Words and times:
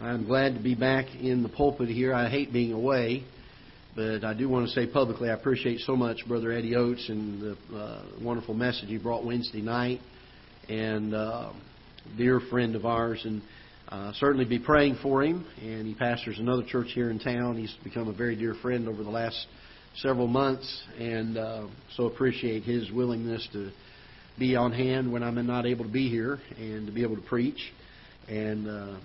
I'm 0.00 0.24
glad 0.24 0.54
to 0.54 0.60
be 0.60 0.74
back 0.74 1.14
in 1.14 1.42
the 1.42 1.50
pulpit 1.50 1.90
here. 1.90 2.14
I 2.14 2.30
hate 2.30 2.50
being 2.50 2.72
away, 2.72 3.24
but 3.94 4.24
I 4.24 4.32
do 4.32 4.48
want 4.48 4.66
to 4.68 4.72
say 4.72 4.86
publicly 4.86 5.28
I 5.28 5.34
appreciate 5.34 5.80
so 5.80 5.94
much 5.94 6.26
Brother 6.26 6.50
Eddie 6.50 6.74
Oates 6.74 7.06
and 7.10 7.42
the 7.42 7.76
uh, 7.76 8.04
wonderful 8.22 8.54
message 8.54 8.88
he 8.88 8.96
brought 8.96 9.26
Wednesday 9.26 9.60
night, 9.60 10.00
and 10.70 11.12
uh, 11.12 11.52
dear 12.16 12.40
friend 12.40 12.74
of 12.74 12.86
ours, 12.86 13.20
and 13.26 13.42
uh, 13.88 14.12
certainly 14.14 14.44
be 14.44 14.58
praying 14.58 14.98
for 15.02 15.22
him. 15.22 15.46
And 15.62 15.86
he 15.86 15.94
pastors 15.94 16.38
another 16.38 16.62
church 16.62 16.88
here 16.94 17.10
in 17.10 17.18
town. 17.18 17.56
He's 17.56 17.74
become 17.82 18.08
a 18.08 18.12
very 18.12 18.36
dear 18.36 18.54
friend 18.60 18.88
over 18.88 19.02
the 19.02 19.10
last 19.10 19.46
several 19.96 20.26
months, 20.26 20.82
and 20.98 21.36
uh, 21.36 21.66
so 21.96 22.04
appreciate 22.06 22.62
his 22.62 22.90
willingness 22.92 23.48
to 23.52 23.70
be 24.38 24.54
on 24.54 24.72
hand 24.72 25.10
when 25.10 25.22
I'm 25.22 25.44
not 25.46 25.66
able 25.66 25.84
to 25.84 25.90
be 25.90 26.08
here 26.08 26.38
and 26.56 26.86
to 26.86 26.92
be 26.92 27.02
able 27.02 27.16
to 27.16 27.22
preach. 27.22 27.58
And 28.28 28.68
uh, 28.68 28.98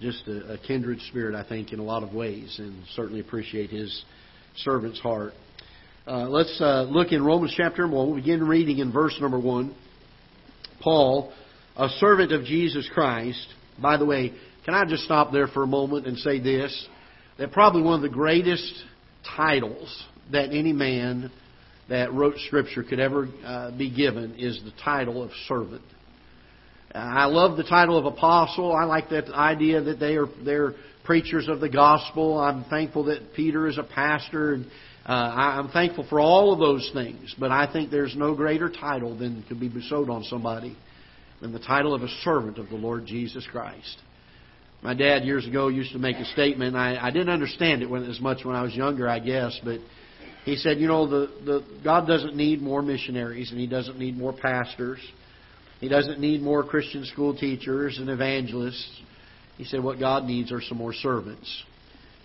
just 0.00 0.28
a, 0.28 0.52
a 0.54 0.58
kindred 0.58 1.00
spirit, 1.08 1.34
I 1.34 1.48
think, 1.48 1.72
in 1.72 1.78
a 1.78 1.82
lot 1.82 2.02
of 2.02 2.12
ways, 2.12 2.56
and 2.58 2.84
certainly 2.94 3.20
appreciate 3.20 3.70
his 3.70 4.04
servant's 4.56 5.00
heart. 5.00 5.32
Uh, 6.06 6.28
let's 6.28 6.60
uh, 6.60 6.82
look 6.82 7.12
in 7.12 7.24
Romans 7.24 7.54
chapter 7.56 7.86
1. 7.86 7.92
We'll 7.92 8.14
begin 8.14 8.46
reading 8.46 8.78
in 8.78 8.92
verse 8.92 9.16
number 9.20 9.38
1. 9.38 9.74
Paul, 10.82 11.32
a 11.76 11.88
servant 11.88 12.32
of 12.32 12.44
Jesus 12.44 12.88
Christ. 12.92 13.46
By 13.80 13.96
the 13.96 14.04
way, 14.04 14.32
can 14.64 14.74
I 14.74 14.84
just 14.84 15.04
stop 15.04 15.32
there 15.32 15.46
for 15.48 15.62
a 15.62 15.66
moment 15.66 16.06
and 16.06 16.18
say 16.18 16.38
this? 16.38 16.86
That 17.38 17.52
probably 17.52 17.82
one 17.82 17.94
of 17.94 18.02
the 18.02 18.08
greatest 18.08 18.84
titles 19.36 20.04
that 20.32 20.50
any 20.50 20.72
man 20.72 21.30
that 21.88 22.12
wrote 22.12 22.36
Scripture 22.46 22.82
could 22.82 23.00
ever 23.00 23.28
uh, 23.44 23.76
be 23.76 23.90
given 23.90 24.36
is 24.38 24.60
the 24.64 24.72
title 24.82 25.22
of 25.22 25.30
servant. 25.48 25.82
I 26.94 27.26
love 27.26 27.56
the 27.56 27.64
title 27.64 27.96
of 27.96 28.04
apostle. 28.04 28.74
I 28.74 28.84
like 28.84 29.10
that 29.10 29.28
idea 29.28 29.80
that 29.80 30.00
they 30.00 30.16
are 30.16 30.26
they're 30.44 30.74
preachers 31.04 31.48
of 31.48 31.60
the 31.60 31.68
gospel. 31.68 32.38
I'm 32.38 32.64
thankful 32.64 33.04
that 33.04 33.34
Peter 33.34 33.68
is 33.68 33.78
a 33.78 33.84
pastor, 33.84 34.54
and 34.54 34.66
uh, 35.06 35.12
I'm 35.12 35.68
thankful 35.68 36.04
for 36.08 36.20
all 36.20 36.52
of 36.52 36.58
those 36.58 36.90
things. 36.92 37.34
But 37.38 37.52
I 37.52 37.72
think 37.72 37.90
there's 37.90 38.16
no 38.16 38.34
greater 38.34 38.68
title 38.68 39.16
than 39.16 39.44
could 39.48 39.60
be 39.60 39.68
bestowed 39.68 40.10
on 40.10 40.24
somebody 40.24 40.76
than 41.40 41.52
the 41.52 41.58
title 41.58 41.94
of 41.94 42.02
a 42.02 42.08
servant 42.22 42.58
of 42.58 42.68
the 42.68 42.76
Lord 42.76 43.06
Jesus 43.06 43.46
Christ. 43.50 43.98
My 44.82 44.94
dad 44.94 45.24
years 45.24 45.46
ago 45.46 45.68
used 45.68 45.92
to 45.92 45.98
make 45.98 46.16
a 46.16 46.24
statement. 46.26 46.74
I, 46.74 46.96
I 46.96 47.10
didn't 47.10 47.28
understand 47.28 47.82
it 47.82 47.90
when, 47.90 48.04
as 48.04 48.20
much 48.20 48.44
when 48.44 48.56
I 48.56 48.62
was 48.62 48.74
younger, 48.74 49.08
I 49.08 49.18
guess, 49.18 49.58
but 49.62 49.80
he 50.44 50.56
said, 50.56 50.78
you 50.80 50.86
know, 50.86 51.06
the, 51.06 51.30
the 51.44 51.64
God 51.84 52.06
doesn't 52.06 52.34
need 52.34 52.62
more 52.62 52.82
missionaries, 52.82 53.50
and 53.50 53.60
He 53.60 53.66
doesn't 53.66 53.98
need 53.98 54.16
more 54.16 54.32
pastors. 54.32 54.98
He 55.80 55.88
doesn't 55.88 56.18
need 56.18 56.42
more 56.42 56.64
Christian 56.64 57.04
school 57.04 57.36
teachers 57.36 57.98
and 57.98 58.08
evangelists. 58.08 59.00
He 59.56 59.64
said 59.64 59.82
what 59.82 59.98
God 59.98 60.24
needs 60.24 60.52
are 60.52 60.60
some 60.60 60.78
more 60.78 60.94
servants. 60.94 61.64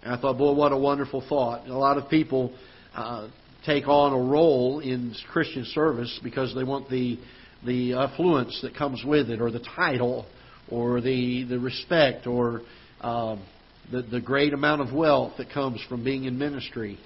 And 0.04 0.14
I 0.14 0.20
thought, 0.20 0.38
boy, 0.38 0.54
what 0.54 0.72
a 0.72 0.78
wonderful 0.78 1.24
thought. 1.28 1.68
A 1.68 1.78
lot 1.78 1.98
of 1.98 2.10
people 2.10 2.54
uh, 2.94 3.30
take 3.66 3.88
on 3.88 4.14
a 4.14 4.32
role 4.32 4.80
in 4.80 5.14
Christian 5.32 5.66
service 5.66 6.20
because 6.24 6.54
they 6.56 6.64
want 6.64 6.90
the 6.90 7.18
the 7.66 7.94
affluence 7.94 8.60
that 8.62 8.76
comes 8.76 9.04
with 9.06 9.30
it, 9.30 9.42
or 9.42 9.52
the 9.52 9.64
title, 9.76 10.26
or 10.70 11.02
the 11.02 11.44
the 11.44 11.60
respect, 11.60 12.28
or 12.28 12.62
um, 13.02 13.44
the 13.92 14.02
the 14.02 14.22
great 14.22 14.54
amount 14.54 14.82
of 14.82 14.94
wealth 14.94 15.34
that 15.38 15.50
comes 15.52 15.82
from 15.90 16.04
being 16.04 16.26
in 16.26 16.38
ministry. 16.38 16.98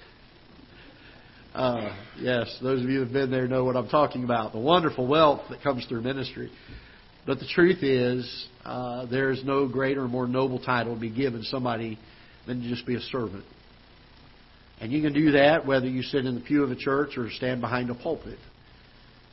Uh, 1.54 1.96
yes, 2.18 2.56
those 2.62 2.82
of 2.82 2.88
you 2.88 2.98
who 2.98 3.04
have 3.04 3.12
been 3.12 3.30
there 3.30 3.48
know 3.48 3.64
what 3.64 3.76
I'm 3.76 3.88
talking 3.88 4.22
about. 4.22 4.52
The 4.52 4.60
wonderful 4.60 5.06
wealth 5.06 5.42
that 5.50 5.62
comes 5.62 5.84
through 5.86 6.02
ministry. 6.02 6.50
But 7.26 7.38
the 7.38 7.46
truth 7.46 7.82
is, 7.82 8.48
uh, 8.64 9.06
there 9.06 9.30
is 9.30 9.44
no 9.44 9.68
greater 9.68 10.04
or 10.04 10.08
more 10.08 10.26
noble 10.26 10.58
title 10.58 10.94
to 10.94 11.00
be 11.00 11.10
given 11.10 11.42
somebody 11.42 11.98
than 12.46 12.62
to 12.62 12.68
just 12.68 12.86
be 12.86 12.94
a 12.94 13.00
servant. 13.00 13.44
And 14.80 14.90
you 14.92 15.02
can 15.02 15.12
do 15.12 15.32
that 15.32 15.66
whether 15.66 15.86
you 15.86 16.02
sit 16.02 16.24
in 16.24 16.34
the 16.34 16.40
pew 16.40 16.62
of 16.62 16.70
a 16.70 16.76
church 16.76 17.18
or 17.18 17.30
stand 17.30 17.60
behind 17.60 17.90
a 17.90 17.94
pulpit. 17.94 18.38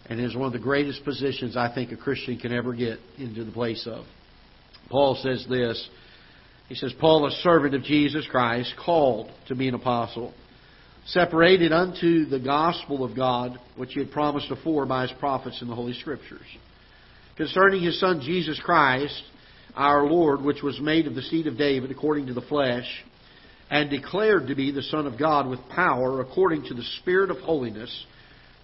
And 0.09 0.19
is 0.21 0.35
one 0.35 0.47
of 0.47 0.53
the 0.53 0.59
greatest 0.59 1.03
positions 1.03 1.57
I 1.57 1.73
think 1.73 1.91
a 1.91 1.97
Christian 1.97 2.37
can 2.39 2.53
ever 2.53 2.73
get 2.73 2.99
into 3.17 3.43
the 3.43 3.51
place 3.51 3.85
of. 3.85 4.05
Paul 4.89 5.19
says 5.21 5.45
this. 5.49 5.89
He 6.69 6.75
says, 6.75 6.93
Paul, 6.99 7.27
a 7.27 7.31
servant 7.41 7.75
of 7.75 7.83
Jesus 7.83 8.25
Christ, 8.29 8.73
called 8.83 9.29
to 9.47 9.55
be 9.55 9.67
an 9.67 9.73
apostle 9.73 10.33
separated 11.07 11.71
unto 11.71 12.25
the 12.25 12.39
gospel 12.39 13.03
of 13.03 13.15
God, 13.15 13.57
which 13.75 13.93
he 13.93 13.99
had 13.99 14.11
promised 14.11 14.51
afore 14.51 14.85
by 14.85 15.03
his 15.03 15.17
prophets 15.19 15.61
in 15.61 15.67
the 15.67 15.75
Holy 15.75 15.93
Scriptures. 15.93 16.45
Concerning 17.37 17.81
his 17.81 17.99
Son 17.99 18.21
Jesus 18.21 18.59
Christ, 18.63 19.21
our 19.75 20.05
Lord, 20.05 20.41
which 20.41 20.61
was 20.61 20.79
made 20.81 21.07
of 21.07 21.15
the 21.15 21.21
seed 21.21 21.47
of 21.47 21.57
David 21.57 21.91
according 21.91 22.27
to 22.27 22.33
the 22.33 22.41
flesh, 22.41 22.87
and 23.69 23.89
declared 23.89 24.47
to 24.47 24.55
be 24.55 24.71
the 24.71 24.81
Son 24.83 25.07
of 25.07 25.19
God 25.19 25.47
with 25.47 25.59
power 25.69 26.19
according 26.21 26.63
to 26.65 26.73
the 26.73 26.83
Spirit 26.99 27.31
of 27.31 27.37
holiness 27.37 28.05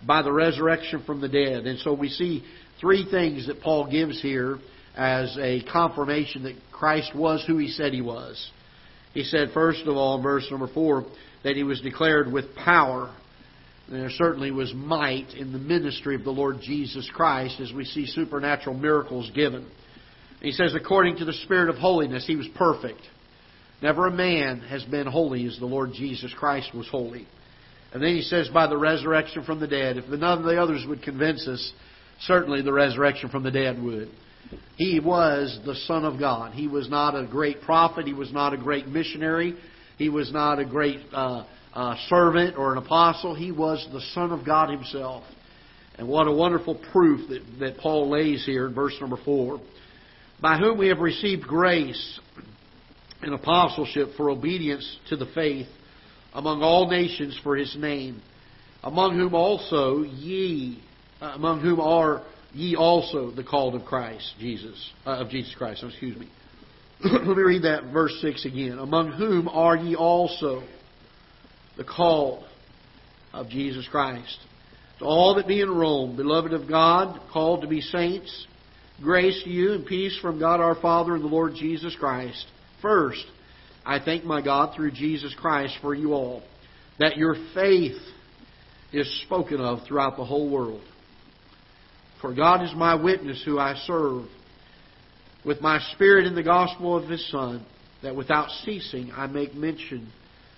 by 0.05 0.21
the 0.21 0.31
resurrection 0.31 1.03
from 1.05 1.21
the 1.21 1.29
dead. 1.29 1.65
And 1.65 1.79
so 1.79 1.93
we 1.93 2.09
see 2.09 2.43
three 2.79 3.07
things 3.09 3.47
that 3.47 3.61
Paul 3.61 3.89
gives 3.89 4.21
here 4.21 4.59
as 4.95 5.35
a 5.39 5.63
confirmation 5.71 6.43
that 6.43 6.55
Christ 6.71 7.15
was 7.15 7.43
who 7.47 7.57
he 7.57 7.69
said 7.69 7.93
he 7.93 8.01
was. 8.01 8.51
He 9.13 9.23
said, 9.23 9.51
first 9.53 9.85
of 9.85 9.95
all, 9.95 10.21
verse 10.21 10.47
number 10.49 10.67
four, 10.67 11.05
that 11.43 11.55
he 11.55 11.63
was 11.63 11.81
declared 11.81 12.31
with 12.31 12.55
power. 12.55 13.13
There 13.89 14.09
certainly 14.11 14.51
was 14.51 14.73
might 14.73 15.33
in 15.33 15.51
the 15.51 15.59
ministry 15.59 16.15
of 16.15 16.23
the 16.23 16.31
Lord 16.31 16.57
Jesus 16.61 17.09
Christ 17.13 17.59
as 17.59 17.71
we 17.73 17.85
see 17.85 18.05
supernatural 18.07 18.75
miracles 18.75 19.29
given. 19.35 19.69
He 20.41 20.51
says, 20.51 20.73
according 20.75 21.17
to 21.17 21.25
the 21.25 21.33
Spirit 21.33 21.69
of 21.69 21.75
holiness, 21.75 22.25
he 22.25 22.35
was 22.35 22.47
perfect. 22.55 23.01
Never 23.81 24.07
a 24.07 24.11
man 24.11 24.61
has 24.61 24.83
been 24.83 25.07
holy 25.07 25.45
as 25.45 25.59
the 25.59 25.65
Lord 25.65 25.91
Jesus 25.93 26.33
Christ 26.37 26.73
was 26.73 26.87
holy. 26.87 27.27
And 27.93 28.01
then 28.01 28.15
he 28.15 28.23
says, 28.23 28.49
by 28.49 28.67
the 28.67 28.77
resurrection 28.77 29.43
from 29.43 29.59
the 29.59 29.67
dead. 29.67 29.97
If 29.97 30.07
none 30.07 30.39
of 30.39 30.43
the 30.43 30.59
others 30.59 30.83
would 30.87 31.03
convince 31.03 31.47
us, 31.47 31.71
certainly 32.21 32.63
the 32.63 32.73
resurrection 32.73 33.29
from 33.29 33.43
the 33.43 33.51
dead 33.51 33.81
would. 33.81 34.09
He 34.77 34.99
was 34.99 35.59
the 35.65 35.75
Son 35.87 36.03
of 36.03 36.19
God. 36.19 36.53
He 36.53 36.67
was 36.67 36.89
not 36.89 37.15
a 37.15 37.25
great 37.25 37.61
prophet. 37.61 38.07
He 38.07 38.13
was 38.13 38.33
not 38.33 38.53
a 38.53 38.57
great 38.57 38.87
missionary. 38.87 39.55
He 39.97 40.09
was 40.09 40.31
not 40.33 40.59
a 40.59 40.65
great 40.65 41.01
uh, 41.13 41.45
uh, 41.73 41.95
servant 42.09 42.57
or 42.57 42.71
an 42.71 42.79
apostle. 42.79 43.35
He 43.35 43.51
was 43.51 43.87
the 43.91 44.01
Son 44.13 44.31
of 44.31 44.45
God 44.45 44.69
Himself. 44.69 45.23
And 45.97 46.07
what 46.07 46.27
a 46.27 46.31
wonderful 46.31 46.81
proof 46.91 47.29
that, 47.29 47.41
that 47.59 47.77
Paul 47.77 48.09
lays 48.09 48.43
here 48.43 48.67
in 48.67 48.73
verse 48.73 48.95
number 48.99 49.17
4. 49.23 49.61
By 50.41 50.57
whom 50.57 50.79
we 50.79 50.87
have 50.87 50.99
received 50.99 51.43
grace 51.43 52.19
and 53.21 53.33
apostleship 53.33 54.09
for 54.17 54.31
obedience 54.31 54.97
to 55.09 55.15
the 55.15 55.27
faith 55.35 55.67
among 56.33 56.61
all 56.61 56.89
nations 56.89 57.39
for 57.43 57.55
His 57.55 57.75
name, 57.77 58.21
among 58.83 59.17
whom 59.17 59.33
also 59.33 60.03
ye, 60.03 60.83
uh, 61.21 61.33
among 61.35 61.61
whom 61.61 61.79
are 61.79 62.23
ye 62.53 62.75
also 62.75 63.31
the 63.31 63.43
called 63.43 63.75
of 63.75 63.85
Christ 63.85 64.33
Jesus, 64.39 64.91
uh, 65.05 65.21
of 65.21 65.29
Jesus 65.29 65.53
Christ. 65.55 65.83
Excuse 65.83 66.17
me. 66.17 66.29
Let 67.03 67.25
me 67.25 67.43
read 67.43 67.63
that 67.63 67.91
verse 67.91 68.17
6 68.21 68.45
again. 68.45 68.77
Among 68.79 69.11
whom 69.11 69.47
are 69.47 69.75
ye 69.75 69.95
also 69.95 70.63
the 71.77 71.83
called 71.83 72.45
of 73.33 73.49
Jesus 73.49 73.87
Christ? 73.89 74.37
To 74.99 75.05
all 75.05 75.35
that 75.35 75.47
be 75.47 75.61
in 75.61 75.69
Rome, 75.69 76.15
beloved 76.15 76.53
of 76.53 76.67
God, 76.67 77.19
called 77.31 77.61
to 77.61 77.67
be 77.67 77.81
saints, 77.81 78.47
grace 79.01 79.41
to 79.43 79.49
you 79.49 79.73
and 79.73 79.85
peace 79.85 80.17
from 80.21 80.39
God 80.39 80.59
our 80.59 80.75
Father 80.75 81.15
and 81.15 81.23
the 81.23 81.27
Lord 81.27 81.55
Jesus 81.55 81.95
Christ. 81.99 82.45
First, 82.81 83.25
I 83.85 83.99
thank 83.99 84.23
my 84.23 84.41
God 84.41 84.75
through 84.75 84.91
Jesus 84.91 85.35
Christ 85.39 85.77
for 85.81 85.93
you 85.93 86.13
all, 86.13 86.43
that 86.99 87.17
your 87.17 87.35
faith 87.53 87.99
is 88.91 89.21
spoken 89.25 89.59
of 89.59 89.79
throughout 89.87 90.17
the 90.17 90.25
whole 90.25 90.49
world. 90.49 90.83
For 92.21 92.33
God 92.33 92.63
is 92.63 92.73
my 92.75 92.95
witness 92.95 93.43
who 93.43 93.59
I 93.59 93.75
serve 93.85 94.25
with 95.45 95.59
my 95.61 95.79
spirit 95.93 96.25
in 96.25 96.35
the 96.35 96.43
gospel 96.43 96.95
of 96.95 97.09
his 97.09 97.29
Son, 97.29 97.65
that 98.01 98.15
without 98.15 98.49
ceasing 98.63 99.11
I 99.13 99.27
make 99.27 99.53
mention 99.53 100.11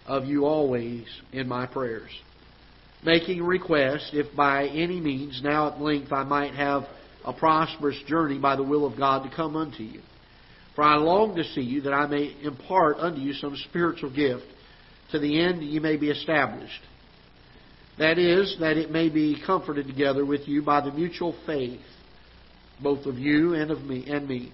of 0.06 0.25
you 0.25 0.45
always 0.45 1.06
in 1.31 1.48
my 1.48 1.66
prayers. 1.66 2.12
Making 3.04 3.44
request, 3.44 4.12
if 4.13 4.36
by 4.36 4.68
any 4.68 5.00
means 5.00 5.42
now 5.44 5.72
at 5.72 5.81
length 5.81 6.12
I 6.12 6.24
might 6.24 6.54
have 6.54 6.83
a 7.24 7.33
prosperous 7.33 7.98
journey 8.07 8.38
by 8.38 8.56
the 8.56 8.63
will 8.63 8.86
of 8.86 8.98
God 8.98 9.24
to 9.27 9.36
come 9.36 9.56
unto 9.56 9.83
you. 9.83 10.01
For 10.75 10.83
I 10.83 10.95
long 10.98 11.36
to 11.36 11.44
see 11.44 11.62
you 11.62 11.81
that 11.81 11.94
I 11.94 12.06
may 12.06 12.36
impart 12.44 12.98
unto 12.98 13.22
you 13.22 13.33
some 13.33 13.56
spiritual 13.69 14.13
gift, 14.13 14.45
to 15.12 15.19
the 15.19 15.39
end 15.42 15.60
that 15.60 15.66
you 15.66 15.80
may 15.81 15.95
be 15.95 16.10
established. 16.10 16.81
That 17.98 18.18
is, 18.18 18.57
that 18.60 18.75
it 18.75 18.92
may 18.92 19.07
be 19.07 19.42
comforted 19.45 19.88
together 19.88 20.25
with 20.25 20.48
you 20.48 20.62
by 20.62 20.81
the 20.81 20.92
mutual 20.92 21.33
faith, 21.45 21.80
both 22.83 23.06
of 23.06 23.18
you 23.18 23.54
and 23.54 23.72
of 23.72 23.83
me 23.83 24.06
and 24.07 24.27
me. 24.27 24.51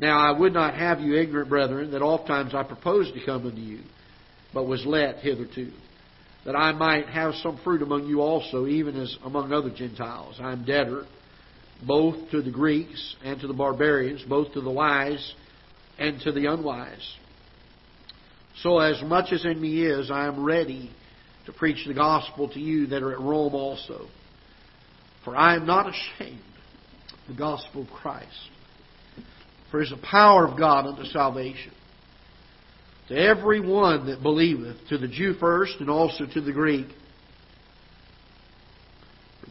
Now 0.00 0.18
I 0.18 0.36
would 0.36 0.52
not 0.52 0.74
have 0.74 1.00
you 1.00 1.14
ignorant, 1.14 1.48
brethren, 1.48 1.92
that 1.92 2.02
ofttimes 2.02 2.54
I 2.54 2.64
proposed 2.64 3.14
to 3.14 3.24
come 3.24 3.46
unto 3.46 3.60
you, 3.60 3.80
but 4.52 4.64
was 4.64 4.84
let 4.84 5.18
hitherto, 5.18 5.70
that 6.44 6.56
I 6.56 6.72
might 6.72 7.06
have 7.06 7.34
some 7.36 7.60
fruit 7.62 7.82
among 7.82 8.06
you 8.08 8.20
also, 8.20 8.66
even 8.66 9.00
as 9.00 9.16
among 9.24 9.52
other 9.52 9.70
Gentiles. 9.70 10.36
I 10.40 10.52
am 10.52 10.64
debtor 10.64 11.06
both 11.84 12.30
to 12.30 12.42
the 12.42 12.50
Greeks 12.50 13.16
and 13.24 13.40
to 13.40 13.46
the 13.46 13.54
barbarians, 13.54 14.22
both 14.28 14.52
to 14.54 14.60
the 14.60 14.70
wise 14.70 15.34
and 15.98 16.20
to 16.22 16.32
the 16.32 16.46
unwise. 16.46 17.14
So 18.62 18.78
as 18.78 19.02
much 19.02 19.32
as 19.32 19.44
in 19.44 19.60
me 19.60 19.84
is, 19.84 20.10
I 20.10 20.26
am 20.26 20.44
ready 20.44 20.90
to 21.46 21.52
preach 21.52 21.86
the 21.86 21.94
gospel 21.94 22.48
to 22.48 22.60
you 22.60 22.86
that 22.88 23.02
are 23.02 23.12
at 23.12 23.20
Rome 23.20 23.54
also. 23.54 24.06
For 25.24 25.36
I 25.36 25.56
am 25.56 25.66
not 25.66 25.88
ashamed 25.88 26.40
of 27.12 27.34
the 27.34 27.38
gospel 27.38 27.82
of 27.82 27.88
Christ. 27.90 28.30
For 29.70 29.80
it 29.80 29.84
is 29.84 29.90
the 29.90 30.06
power 30.08 30.46
of 30.46 30.58
God 30.58 30.86
unto 30.86 31.04
salvation 31.04 31.72
to 33.08 33.14
every 33.14 33.60
one 33.60 34.06
that 34.06 34.22
believeth, 34.22 34.76
to 34.88 34.98
the 34.98 35.08
Jew 35.08 35.34
first 35.34 35.74
and 35.80 35.90
also 35.90 36.26
to 36.26 36.40
the 36.40 36.52
Greek. 36.52 36.86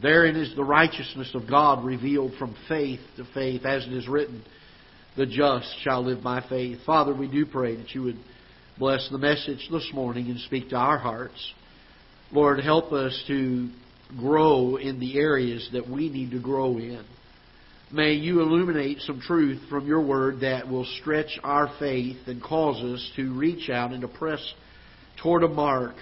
Therein 0.02 0.36
is 0.36 0.56
the 0.56 0.64
righteousness 0.64 1.32
of 1.34 1.50
God 1.50 1.86
revealed 1.86 2.34
from 2.38 2.56
faith 2.68 3.00
to 3.18 3.26
faith, 3.34 3.66
as 3.66 3.86
it 3.86 3.94
is 3.94 4.08
written, 4.08 4.44
the 5.16 5.26
just 5.26 5.74
shall 5.84 6.04
live 6.04 6.22
by 6.22 6.44
faith. 6.50 6.80
Father, 6.86 7.14
we 7.14 7.28
do 7.28 7.46
pray 7.46 7.76
that 7.76 7.92
you 7.92 8.04
would 8.04 8.20
bless 8.78 9.08
the 9.10 9.18
message 9.18 9.70
this 9.72 9.90
morning 9.94 10.30
and 10.30 10.40
speak 10.42 10.70
to 10.70 10.76
our 10.76 10.98
hearts. 10.98 11.54
Lord, 12.32 12.60
help 12.60 12.92
us 12.92 13.24
to 13.28 13.70
grow 14.18 14.76
in 14.76 15.00
the 15.00 15.18
areas 15.18 15.70
that 15.72 15.90
we 15.90 16.10
need 16.10 16.32
to 16.32 16.42
grow 16.42 16.78
in. 16.78 17.06
May 17.92 18.14
you 18.14 18.42
illuminate 18.42 19.00
some 19.02 19.22
truth 19.22 19.62
from 19.70 19.88
your 19.88 20.02
word 20.02 20.42
that 20.42 20.68
will 20.68 20.86
stretch 21.00 21.40
our 21.44 21.74
faith 21.80 22.18
and 22.28 22.44
cause 22.44 22.84
us 22.84 23.12
to 23.16 23.34
reach 23.34 23.70
out 23.70 23.92
and 23.92 24.02
to 24.02 24.08
press 24.10 24.42
toward 25.22 25.44
a 25.44 25.48
mark. 25.48 25.96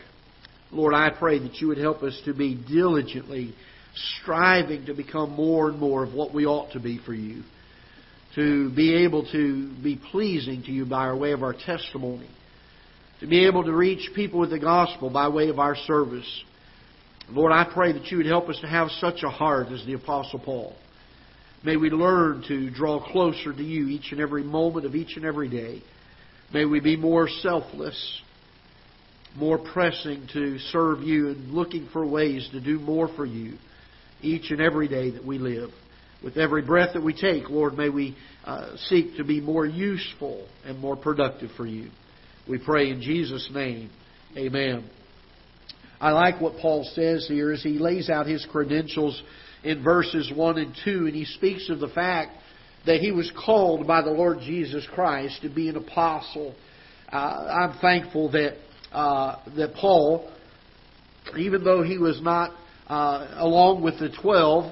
Lord, 0.72 0.96
I 0.96 1.12
pray 1.12 1.38
that 1.40 1.56
you 1.56 1.68
would 1.68 1.78
help 1.78 2.02
us 2.02 2.20
to 2.26 2.34
be 2.34 2.56
diligently 2.56 3.54
striving 3.96 4.86
to 4.86 4.94
become 4.94 5.32
more 5.32 5.70
and 5.70 5.80
more 5.80 6.04
of 6.04 6.14
what 6.14 6.34
we 6.34 6.46
ought 6.46 6.72
to 6.74 6.80
be 6.80 7.00
for 7.06 7.14
you. 7.14 7.44
To 8.36 8.72
be 8.72 9.04
able 9.04 9.26
to 9.32 9.74
be 9.84 10.00
pleasing 10.12 10.64
to 10.64 10.72
you 10.72 10.86
by 10.86 11.06
our 11.06 11.16
way 11.16 11.32
of 11.34 11.44
our 11.44 11.54
testimony. 11.54 12.30
To 13.20 13.28
be 13.28 13.46
able 13.46 13.64
to 13.64 13.74
reach 13.74 14.10
people 14.16 14.40
with 14.40 14.50
the 14.50 14.60
gospel 14.60 15.10
by 15.10 15.28
way 15.28 15.50
of 15.50 15.60
our 15.60 15.76
service. 15.76 16.44
Lord, 17.30 17.52
I 17.52 17.70
pray 17.72 17.94
that 17.94 18.08
you 18.08 18.18
would 18.18 18.26
help 18.26 18.50
us 18.50 18.60
to 18.62 18.68
have 18.68 18.90
such 19.00 19.24
a 19.24 19.30
heart 19.30 19.68
as 19.68 19.86
the 19.86 19.94
Apostle 19.94 20.40
Paul. 20.40 20.76
May 21.64 21.78
we 21.78 21.90
learn 21.90 22.44
to 22.48 22.70
draw 22.72 23.00
closer 23.12 23.54
to 23.54 23.64
you 23.64 23.88
each 23.88 24.12
and 24.12 24.20
every 24.20 24.44
moment 24.44 24.86
of 24.86 24.96
each 24.96 25.16
and 25.16 25.24
every 25.24 25.48
day. 25.48 25.82
May 26.54 26.66
we 26.66 26.82
be 26.82 26.98
more 26.98 27.30
selfless, 27.30 28.22
more 29.38 29.58
pressing 29.58 30.28
to 30.34 30.60
serve 30.60 31.04
you 31.04 31.30
and 31.30 31.52
looking 31.52 31.88
for 31.94 32.06
ways 32.06 32.50
to 32.52 32.60
do 32.60 32.80
more 32.80 33.08
for 33.16 33.26
you 33.26 33.54
each 34.24 34.52
and 34.52 34.62
every 34.62 34.88
day 34.88 35.12
that 35.12 35.26
we 35.26 35.38
live. 35.38 35.70
With 36.24 36.38
every 36.38 36.62
breath 36.62 36.94
that 36.94 37.04
we 37.04 37.14
take, 37.14 37.50
Lord, 37.50 37.78
may 37.78 37.90
we 37.90 38.16
uh, 38.46 38.78
seek 38.88 39.18
to 39.18 39.24
be 39.24 39.42
more 39.42 39.66
useful 39.66 40.48
and 40.66 40.80
more 40.80 40.96
productive 40.96 41.52
for 41.58 41.66
you. 41.66 41.90
We 42.48 42.58
pray 42.58 42.90
in 42.90 43.02
Jesus' 43.02 43.50
name. 43.54 43.90
Amen. 44.38 44.90
I 46.00 46.12
like 46.12 46.42
what 46.42 46.58
Paul 46.62 46.90
says 46.94 47.28
here 47.28 47.52
as 47.52 47.62
he 47.64 47.78
lays 47.78 48.10
out 48.10 48.26
his 48.26 48.46
credentials 48.52 49.22
in 49.64 49.84
verses 49.84 50.32
1 50.34 50.58
and 50.58 50.76
2, 50.84 50.92
and 51.08 51.16
he 51.16 51.26
speaks 51.26 51.70
of 51.70 51.80
the 51.80 51.88
fact 51.90 52.32
that 52.86 53.00
he 53.00 53.12
was 53.12 53.32
called 53.46 53.88
by 53.88 54.02
the 54.02 54.12
Lord 54.12 54.40
Jesus 54.40 54.86
Christ 54.94 55.42
to 55.42 55.50
be 55.50 55.70
an 55.70 55.78
apostle. 55.78 56.56
Uh, 57.12 57.16
I'm 57.16 57.80
thankful 57.80 58.32
that 58.32 58.58
uh, 58.94 59.38
that 59.58 59.74
Paul, 59.76 60.32
even 61.38 61.64
though 61.64 61.82
he 61.82 61.98
was 61.98 62.22
not 62.22 62.52
uh, 62.94 63.28
along 63.38 63.82
with 63.82 63.98
the 63.98 64.10
12 64.22 64.72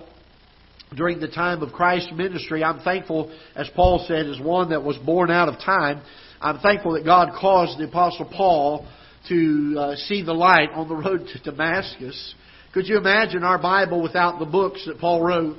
during 0.95 1.19
the 1.19 1.27
time 1.27 1.63
of 1.63 1.73
Christ's 1.73 2.11
ministry. 2.13 2.63
I'm 2.63 2.79
thankful, 2.81 3.35
as 3.55 3.67
Paul 3.75 4.05
said, 4.07 4.27
as 4.27 4.39
one 4.39 4.69
that 4.69 4.83
was 4.83 4.95
born 4.97 5.31
out 5.31 5.49
of 5.49 5.55
time. 5.55 6.03
I'm 6.39 6.59
thankful 6.59 6.93
that 6.93 7.03
God 7.03 7.29
caused 7.39 7.79
the 7.79 7.85
Apostle 7.85 8.29
Paul 8.31 8.87
to 9.29 9.75
uh, 9.75 9.95
see 9.95 10.21
the 10.21 10.33
light 10.33 10.69
on 10.71 10.87
the 10.87 10.95
road 10.95 11.29
to 11.33 11.51
Damascus. 11.51 12.35
Could 12.75 12.87
you 12.87 12.97
imagine 12.97 13.43
our 13.43 13.59
Bible 13.59 14.03
without 14.03 14.37
the 14.37 14.45
books 14.45 14.85
that 14.85 14.99
Paul 14.99 15.23
wrote? 15.23 15.57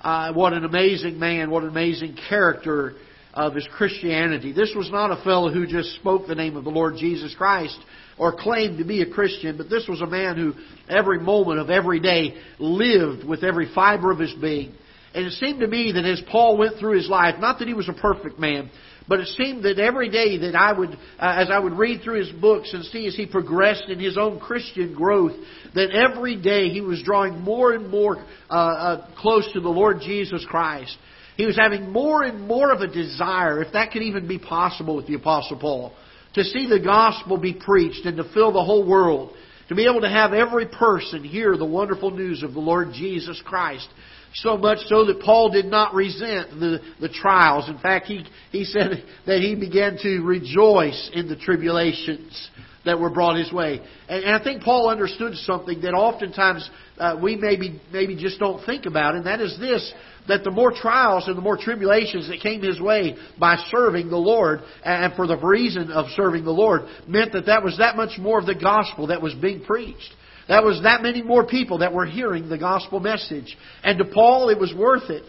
Uh, 0.00 0.32
what 0.32 0.54
an 0.54 0.64
amazing 0.64 1.18
man, 1.18 1.50
what 1.50 1.62
an 1.62 1.68
amazing 1.68 2.16
character 2.30 2.94
of 3.34 3.54
his 3.54 3.68
Christianity. 3.76 4.52
This 4.52 4.72
was 4.74 4.90
not 4.90 5.10
a 5.10 5.22
fellow 5.22 5.52
who 5.52 5.66
just 5.66 5.94
spoke 5.96 6.26
the 6.26 6.34
name 6.34 6.56
of 6.56 6.64
the 6.64 6.70
Lord 6.70 6.94
Jesus 6.96 7.34
Christ 7.34 7.78
or 8.22 8.32
claimed 8.32 8.78
to 8.78 8.84
be 8.84 9.02
a 9.02 9.10
Christian, 9.10 9.56
but 9.56 9.68
this 9.68 9.88
was 9.88 10.00
a 10.00 10.06
man 10.06 10.36
who 10.36 10.54
every 10.88 11.18
moment 11.18 11.58
of 11.58 11.70
every 11.70 11.98
day 11.98 12.36
lived 12.60 13.26
with 13.26 13.42
every 13.42 13.74
fiber 13.74 14.12
of 14.12 14.20
his 14.20 14.32
being. 14.34 14.72
And 15.12 15.26
it 15.26 15.32
seemed 15.32 15.58
to 15.58 15.66
me 15.66 15.90
that 15.90 16.04
as 16.04 16.22
Paul 16.30 16.56
went 16.56 16.78
through 16.78 16.96
his 16.98 17.08
life, 17.08 17.34
not 17.40 17.58
that 17.58 17.66
he 17.66 17.74
was 17.74 17.88
a 17.88 17.92
perfect 17.92 18.38
man, 18.38 18.70
but 19.08 19.18
it 19.18 19.26
seemed 19.26 19.64
that 19.64 19.80
every 19.80 20.08
day 20.08 20.38
that 20.38 20.54
I 20.54 20.72
would, 20.72 20.90
uh, 20.90 20.94
as 21.18 21.50
I 21.50 21.58
would 21.58 21.72
read 21.72 22.02
through 22.04 22.20
his 22.20 22.30
books 22.30 22.72
and 22.72 22.84
see 22.84 23.08
as 23.08 23.16
he 23.16 23.26
progressed 23.26 23.88
in 23.88 23.98
his 23.98 24.16
own 24.16 24.38
Christian 24.38 24.94
growth, 24.94 25.32
that 25.74 25.90
every 25.90 26.40
day 26.40 26.68
he 26.68 26.80
was 26.80 27.02
drawing 27.02 27.40
more 27.40 27.72
and 27.72 27.90
more 27.90 28.24
uh, 28.48 28.54
uh, 28.54 29.06
close 29.16 29.52
to 29.52 29.60
the 29.60 29.68
Lord 29.68 29.98
Jesus 30.00 30.46
Christ. 30.48 30.96
He 31.36 31.44
was 31.44 31.56
having 31.56 31.90
more 31.90 32.22
and 32.22 32.46
more 32.46 32.70
of 32.70 32.82
a 32.82 32.86
desire, 32.86 33.60
if 33.60 33.72
that 33.72 33.90
could 33.90 34.02
even 34.02 34.28
be 34.28 34.38
possible 34.38 34.94
with 34.94 35.08
the 35.08 35.14
Apostle 35.14 35.58
Paul, 35.58 35.92
to 36.34 36.44
see 36.44 36.66
the 36.68 36.80
gospel 36.80 37.36
be 37.36 37.54
preached 37.54 38.06
and 38.06 38.16
to 38.16 38.32
fill 38.32 38.52
the 38.52 38.64
whole 38.64 38.86
world. 38.86 39.34
To 39.68 39.74
be 39.74 39.86
able 39.86 40.00
to 40.02 40.08
have 40.08 40.32
every 40.32 40.66
person 40.66 41.24
hear 41.24 41.56
the 41.56 41.64
wonderful 41.64 42.10
news 42.10 42.42
of 42.42 42.52
the 42.52 42.60
Lord 42.60 42.88
Jesus 42.92 43.40
Christ. 43.44 43.88
So 44.34 44.56
much 44.56 44.78
so 44.86 45.04
that 45.06 45.20
Paul 45.20 45.50
did 45.50 45.66
not 45.66 45.94
resent 45.94 46.50
the, 46.58 46.78
the 47.00 47.08
trials. 47.08 47.68
In 47.68 47.78
fact, 47.78 48.06
he, 48.06 48.24
he 48.50 48.64
said 48.64 49.04
that 49.26 49.40
he 49.40 49.54
began 49.54 49.98
to 50.02 50.20
rejoice 50.20 51.10
in 51.14 51.28
the 51.28 51.36
tribulations 51.36 52.50
that 52.84 52.98
were 52.98 53.10
brought 53.10 53.36
his 53.36 53.52
way. 53.52 53.80
And, 54.08 54.24
and 54.24 54.34
I 54.34 54.42
think 54.42 54.62
Paul 54.62 54.88
understood 54.88 55.34
something 55.34 55.80
that 55.82 55.92
oftentimes 55.92 56.68
uh, 56.98 57.18
we 57.22 57.36
maybe, 57.36 57.80
maybe 57.92 58.16
just 58.16 58.38
don't 58.38 58.64
think 58.64 58.86
about, 58.86 59.14
and 59.14 59.26
that 59.26 59.40
is 59.40 59.56
this, 59.60 59.92
that 60.28 60.44
the 60.44 60.50
more 60.50 60.72
trials 60.72 61.26
and 61.26 61.36
the 61.36 61.42
more 61.42 61.56
tribulations 61.56 62.28
that 62.28 62.40
came 62.40 62.62
his 62.62 62.80
way 62.80 63.16
by 63.38 63.56
serving 63.70 64.08
the 64.08 64.16
Lord 64.16 64.60
and 64.84 65.12
for 65.14 65.26
the 65.26 65.36
reason 65.36 65.90
of 65.90 66.06
serving 66.14 66.44
the 66.44 66.50
Lord 66.50 66.82
meant 67.08 67.32
that 67.32 67.46
that 67.46 67.64
was 67.64 67.78
that 67.78 67.96
much 67.96 68.18
more 68.18 68.38
of 68.38 68.46
the 68.46 68.54
gospel 68.54 69.08
that 69.08 69.20
was 69.20 69.34
being 69.34 69.64
preached. 69.64 70.14
That 70.48 70.64
was 70.64 70.82
that 70.82 71.02
many 71.02 71.22
more 71.22 71.46
people 71.46 71.78
that 71.78 71.92
were 71.92 72.06
hearing 72.06 72.48
the 72.48 72.58
gospel 72.58 73.00
message. 73.00 73.56
And 73.82 73.98
to 73.98 74.04
Paul, 74.04 74.48
it 74.48 74.58
was 74.58 74.74
worth 74.74 75.08
it. 75.08 75.24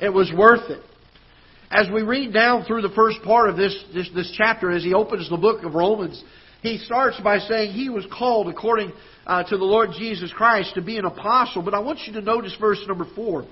It 0.00 0.10
was 0.10 0.32
worth 0.34 0.70
it. 0.70 0.82
As 1.70 1.88
we 1.92 2.02
read 2.02 2.32
down 2.32 2.64
through 2.64 2.82
the 2.82 2.90
first 2.90 3.22
part 3.22 3.48
of 3.48 3.56
this, 3.56 3.76
this, 3.94 4.10
this 4.14 4.34
chapter, 4.36 4.70
as 4.70 4.82
he 4.82 4.92
opens 4.92 5.30
the 5.30 5.36
book 5.36 5.62
of 5.62 5.74
Romans, 5.74 6.22
he 6.62 6.78
starts 6.78 7.18
by 7.20 7.38
saying 7.38 7.72
he 7.72 7.88
was 7.88 8.04
called 8.12 8.48
according 8.48 8.92
uh, 9.26 9.44
to 9.44 9.56
the 9.56 9.64
Lord 9.64 9.90
Jesus 9.96 10.32
Christ 10.32 10.74
to 10.74 10.82
be 10.82 10.98
an 10.98 11.04
apostle. 11.04 11.62
But 11.62 11.74
I 11.74 11.78
want 11.78 12.00
you 12.06 12.12
to 12.14 12.20
notice 12.20 12.54
verse 12.60 12.82
number 12.86 13.06
four. 13.14 13.46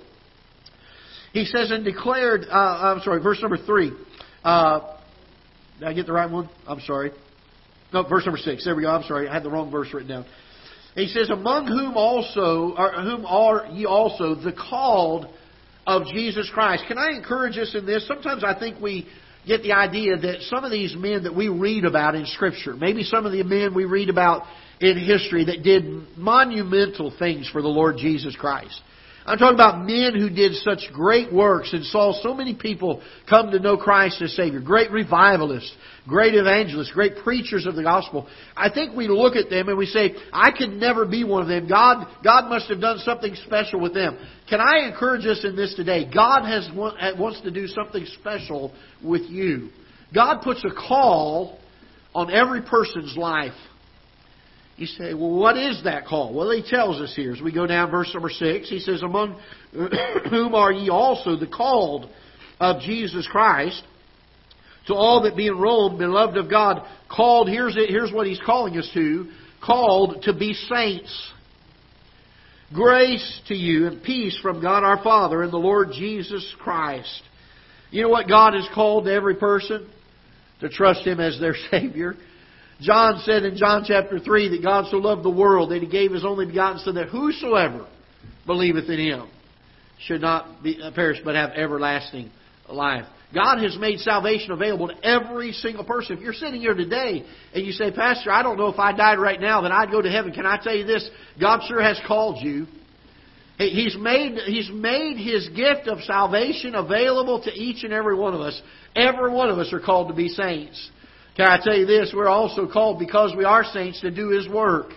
He 1.33 1.45
says, 1.45 1.71
and 1.71 1.85
declared, 1.85 2.47
uh, 2.51 2.55
I'm 2.55 3.01
sorry, 3.01 3.23
verse 3.23 3.41
number 3.41 3.59
three. 3.59 3.93
Uh, 4.43 4.97
did 5.79 5.89
I 5.89 5.93
get 5.93 6.07
the 6.07 6.13
right 6.13 6.31
one? 6.31 6.49
I'm 6.67 6.81
sorry. 6.81 7.13
No, 7.93 8.03
verse 8.03 8.25
number 8.25 8.39
six. 8.39 8.65
There 8.65 8.75
we 8.75 8.83
go. 8.83 8.91
I'm 8.91 9.05
sorry. 9.05 9.29
I 9.29 9.33
had 9.33 9.43
the 9.43 9.51
wrong 9.51 9.71
verse 9.71 9.89
written 9.93 10.09
down. 10.09 10.27
He 10.95 11.07
says, 11.09 11.31
among 11.31 11.67
whom 11.67 11.97
also, 11.97 12.75
or 12.77 12.93
whom 12.93 13.25
are 13.25 13.67
ye 13.71 13.87
also 13.87 14.35
the 14.35 14.53
called 14.53 15.27
of 15.87 16.07
Jesus 16.07 16.51
Christ. 16.53 16.85
Can 16.89 16.99
I 16.99 17.11
encourage 17.11 17.57
us 17.57 17.75
in 17.75 17.87
this? 17.87 18.07
Sometimes 18.07 18.43
I 18.45 18.59
think 18.59 18.81
we 18.81 19.07
get 19.47 19.63
the 19.63 19.73
idea 19.73 20.17
that 20.19 20.43
some 20.43 20.65
of 20.65 20.71
these 20.71 20.95
men 20.97 21.23
that 21.23 21.35
we 21.35 21.49
read 21.49 21.85
about 21.85 22.15
in 22.15 22.27
Scripture, 22.27 22.75
maybe 22.75 23.05
some 23.05 23.25
of 23.25 23.33
the 23.33 23.43
men 23.43 23.75
we 23.75 23.85
read 23.85 24.11
about 24.11 24.43
in 24.81 24.99
history 24.99 25.47
that 25.47 25.63
did 25.63 25.85
monumental 26.17 27.15
things 27.19 27.49
for 27.51 27.63
the 27.63 27.69
Lord 27.69 27.97
Jesus 27.97 28.37
Christ. 28.37 28.81
I'm 29.29 29.37
talking 29.37 29.57
about 29.57 29.85
men 29.85 30.15
who 30.19 30.31
did 30.31 30.55
such 30.55 30.91
great 30.91 31.31
works 31.31 31.75
and 31.75 31.85
saw 31.85 32.19
so 32.23 32.33
many 32.33 32.55
people 32.55 33.03
come 33.29 33.51
to 33.51 33.59
know 33.59 33.77
Christ 33.77 34.23
as 34.23 34.35
Savior. 34.35 34.59
Great 34.61 34.91
revivalists, 34.91 35.71
great 36.09 36.35
evangelists, 36.35 36.93
great 36.93 37.17
preachers 37.23 37.67
of 37.67 37.77
the 37.77 37.83
gospel. 37.83 38.27
I 38.57 38.71
think 38.71 38.97
we 38.97 39.07
look 39.07 39.37
at 39.37 39.51
them 39.51 39.69
and 39.69 39.77
we 39.77 39.85
say, 39.85 40.15
I 40.33 40.51
could 40.51 40.71
never 40.71 41.05
be 41.05 41.25
one 41.25 41.43
of 41.43 41.49
them. 41.49 41.69
God, 41.69 42.07
God 42.25 42.49
must 42.49 42.71
have 42.71 42.81
done 42.81 43.01
something 43.01 43.35
special 43.45 43.81
with 43.81 43.93
them. 43.93 44.19
Can 44.49 44.61
I 44.63 44.89
encourage 44.89 45.27
us 45.27 45.45
in 45.45 45.57
this 45.57 45.75
today? 45.75 46.11
God 46.11 46.47
has 46.47 46.67
wants 46.75 47.43
to 47.43 47.51
do 47.51 47.67
something 47.67 48.07
special 48.19 48.73
with 49.05 49.29
you. 49.29 49.69
God 50.15 50.41
puts 50.41 50.65
a 50.65 50.75
call 50.75 51.59
on 52.15 52.31
every 52.31 52.63
person's 52.63 53.15
life. 53.15 53.53
You 54.79 54.87
say, 54.87 55.13
well, 55.13 55.31
what 55.31 55.59
is 55.59 55.83
that 55.83 56.07
call? 56.07 56.33
Well, 56.33 56.53
he 56.53 56.63
tells 56.63 57.01
us 57.01 57.13
here 57.17 57.33
as 57.33 57.43
we 57.43 57.53
go 57.53 57.67
down 57.67 57.91
verse 57.91 58.11
number 58.15 58.31
six. 58.31 58.71
He 58.71 58.79
says, 58.79 59.03
Among 59.03 59.41
whom 59.73 60.55
are 60.55 60.71
ye 60.71 60.89
also 60.89 61.37
the 61.37 61.49
called 61.49 62.09
of 62.61 62.81
Jesus 62.83 63.27
Christ? 63.27 63.83
To 64.87 64.95
all 64.95 65.25
that 65.25 65.37
be 65.37 65.49
in 65.49 65.59
Rome, 65.59 65.99
beloved 65.99 66.37
of 66.37 66.49
God, 66.49 66.87
called, 67.11 67.49
here's, 67.49 67.77
it, 67.77 67.91
here's 67.91 68.13
what 68.13 68.29
he's 68.29 68.41
calling 68.47 68.79
us 68.79 68.89
to, 68.95 69.29
called 69.61 70.23
to 70.23 70.33
be 70.33 70.55
saints. 70.55 71.33
Grace 72.73 73.41
to 73.49 73.55
you 73.55 73.89
and 73.89 74.01
peace 74.01 74.39
from 74.41 74.63
God 74.63 74.85
our 74.85 75.03
Father 75.03 75.43
and 75.43 75.53
the 75.53 75.59
Lord 75.59 75.89
Jesus 75.93 76.55
Christ. 76.61 77.23
You 77.91 78.03
know 78.03 78.11
what 78.11 78.29
God 78.29 78.55
has 78.55 78.69
called 78.73 79.07
to 79.07 79.13
every 79.13 79.35
person? 79.35 79.91
To 80.61 80.69
trust 80.69 81.05
Him 81.05 81.19
as 81.19 81.41
their 81.41 81.57
Savior. 81.73 82.15
John 82.81 83.21
said 83.25 83.45
in 83.45 83.57
John 83.57 83.85
chapter 83.87 84.19
3 84.19 84.51
that 84.51 84.63
God 84.63 84.87
so 84.91 84.99
loved 84.99 85.25
the 85.25 85.31
world 85.31 85.71
that 85.71 85.83
He 85.83 85.89
gave 85.89 86.13
His 86.13 86.25
only 86.25 86.47
begotten 86.47 86.79
Son 86.79 86.95
that 86.95 87.09
whosoever 87.09 87.87
believeth 88.47 88.89
in 88.89 89.01
Him 89.01 89.29
should 90.01 90.21
not 90.21 90.63
be, 90.63 90.81
uh, 90.81 90.93
perish 90.93 91.19
but 91.25 91.35
have 91.35 91.51
everlasting 91.51 92.31
life. 92.69 93.05
God 93.35 93.63
has 93.63 93.77
made 93.79 93.99
salvation 93.99 94.53
available 94.53 94.89
to 94.89 95.05
every 95.05 95.53
single 95.53 95.85
person. 95.85 96.17
If 96.17 96.23
you're 96.23 96.33
sitting 96.33 96.61
here 96.61 96.75
today 96.75 97.27
and 97.53 97.67
you 97.67 97.73
say, 97.73 97.91
Pastor, 97.91 98.31
I 98.31 98.43
don't 98.43 98.57
know 98.57 98.69
if 98.69 98.79
I 98.79 98.97
died 98.97 99.19
right 99.19 99.41
now 99.41 99.63
that 99.63 99.73
I'd 99.73 99.91
go 99.91 100.01
to 100.01 100.11
heaven, 100.11 100.33
can 100.33 100.47
I 100.47 100.59
tell 100.63 100.75
you 100.75 100.85
this? 100.85 101.09
God 101.39 101.61
sure 101.69 101.83
has 101.83 102.01
called 102.07 102.43
you. 102.43 102.67
He's 103.59 103.97
made, 103.99 104.39
he's 104.47 104.71
made 104.73 105.17
His 105.17 105.49
gift 105.49 105.89
of 105.89 106.01
salvation 106.05 106.77
available 106.77 107.43
to 107.43 107.51
each 107.51 107.83
and 107.83 107.93
every 107.93 108.15
one 108.15 108.33
of 108.33 108.41
us. 108.41 108.61
Every 108.95 109.31
one 109.33 109.51
of 109.51 109.59
us 109.59 109.73
are 109.73 109.81
called 109.81 110.09
to 110.09 110.15
be 110.15 110.29
saints. 110.29 110.91
Can 111.39 111.47
I 111.47 111.61
tell 111.63 111.77
you 111.77 111.87
this? 111.87 112.13
We're 112.15 112.29
also 112.29 112.67
called, 112.67 112.99
because 112.99 113.33
we 113.37 113.45
are 113.45 113.63
saints, 113.63 114.01
to 114.01 114.11
do 114.11 114.31
His 114.31 114.49
work. 114.49 114.91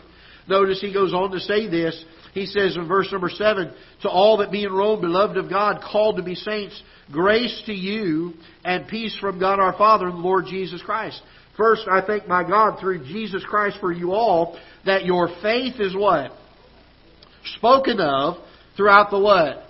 Notice 0.48 0.82
he 0.82 0.92
goes 0.92 1.14
on 1.14 1.32
to 1.32 1.40
say 1.40 1.70
this. 1.70 2.04
He 2.34 2.48
says 2.48 2.76
in 2.76 2.88
verse 2.88 3.12
number 3.12 3.30
7, 3.30 3.72
To 4.02 4.10
all 4.10 4.38
that 4.38 4.52
be 4.52 4.64
in 4.64 4.74
Rome, 4.74 5.02
beloved 5.02 5.38
of 5.38 5.50
God, 5.52 5.82
called 5.84 6.18
to 6.18 6.24
be 6.24 6.34
saints, 6.34 6.82
grace 7.12 7.62
to 7.68 7.74
you 7.74 8.34
and 8.66 8.88
peace 8.88 9.16
from 9.20 9.40
God 9.40 9.60
our 9.60 9.78
Father 9.78 10.08
and 10.08 10.16
the 10.16 10.22
Lord 10.22 10.46
Jesus 10.48 10.82
Christ. 10.82 11.22
First, 11.58 11.84
I 11.88 12.02
thank 12.06 12.28
my 12.28 12.44
God 12.44 12.80
through 12.80 13.06
Jesus 13.06 13.44
Christ 13.44 13.78
for 13.80 13.92
you 13.92 14.14
all 14.14 14.60
that 14.86 15.06
your 15.06 15.30
faith 15.44 15.80
is 15.80 15.96
what? 15.96 16.32
Spoken 17.58 18.00
of 18.00 18.38
throughout 18.76 19.12
the 19.12 19.20
what? 19.20 19.66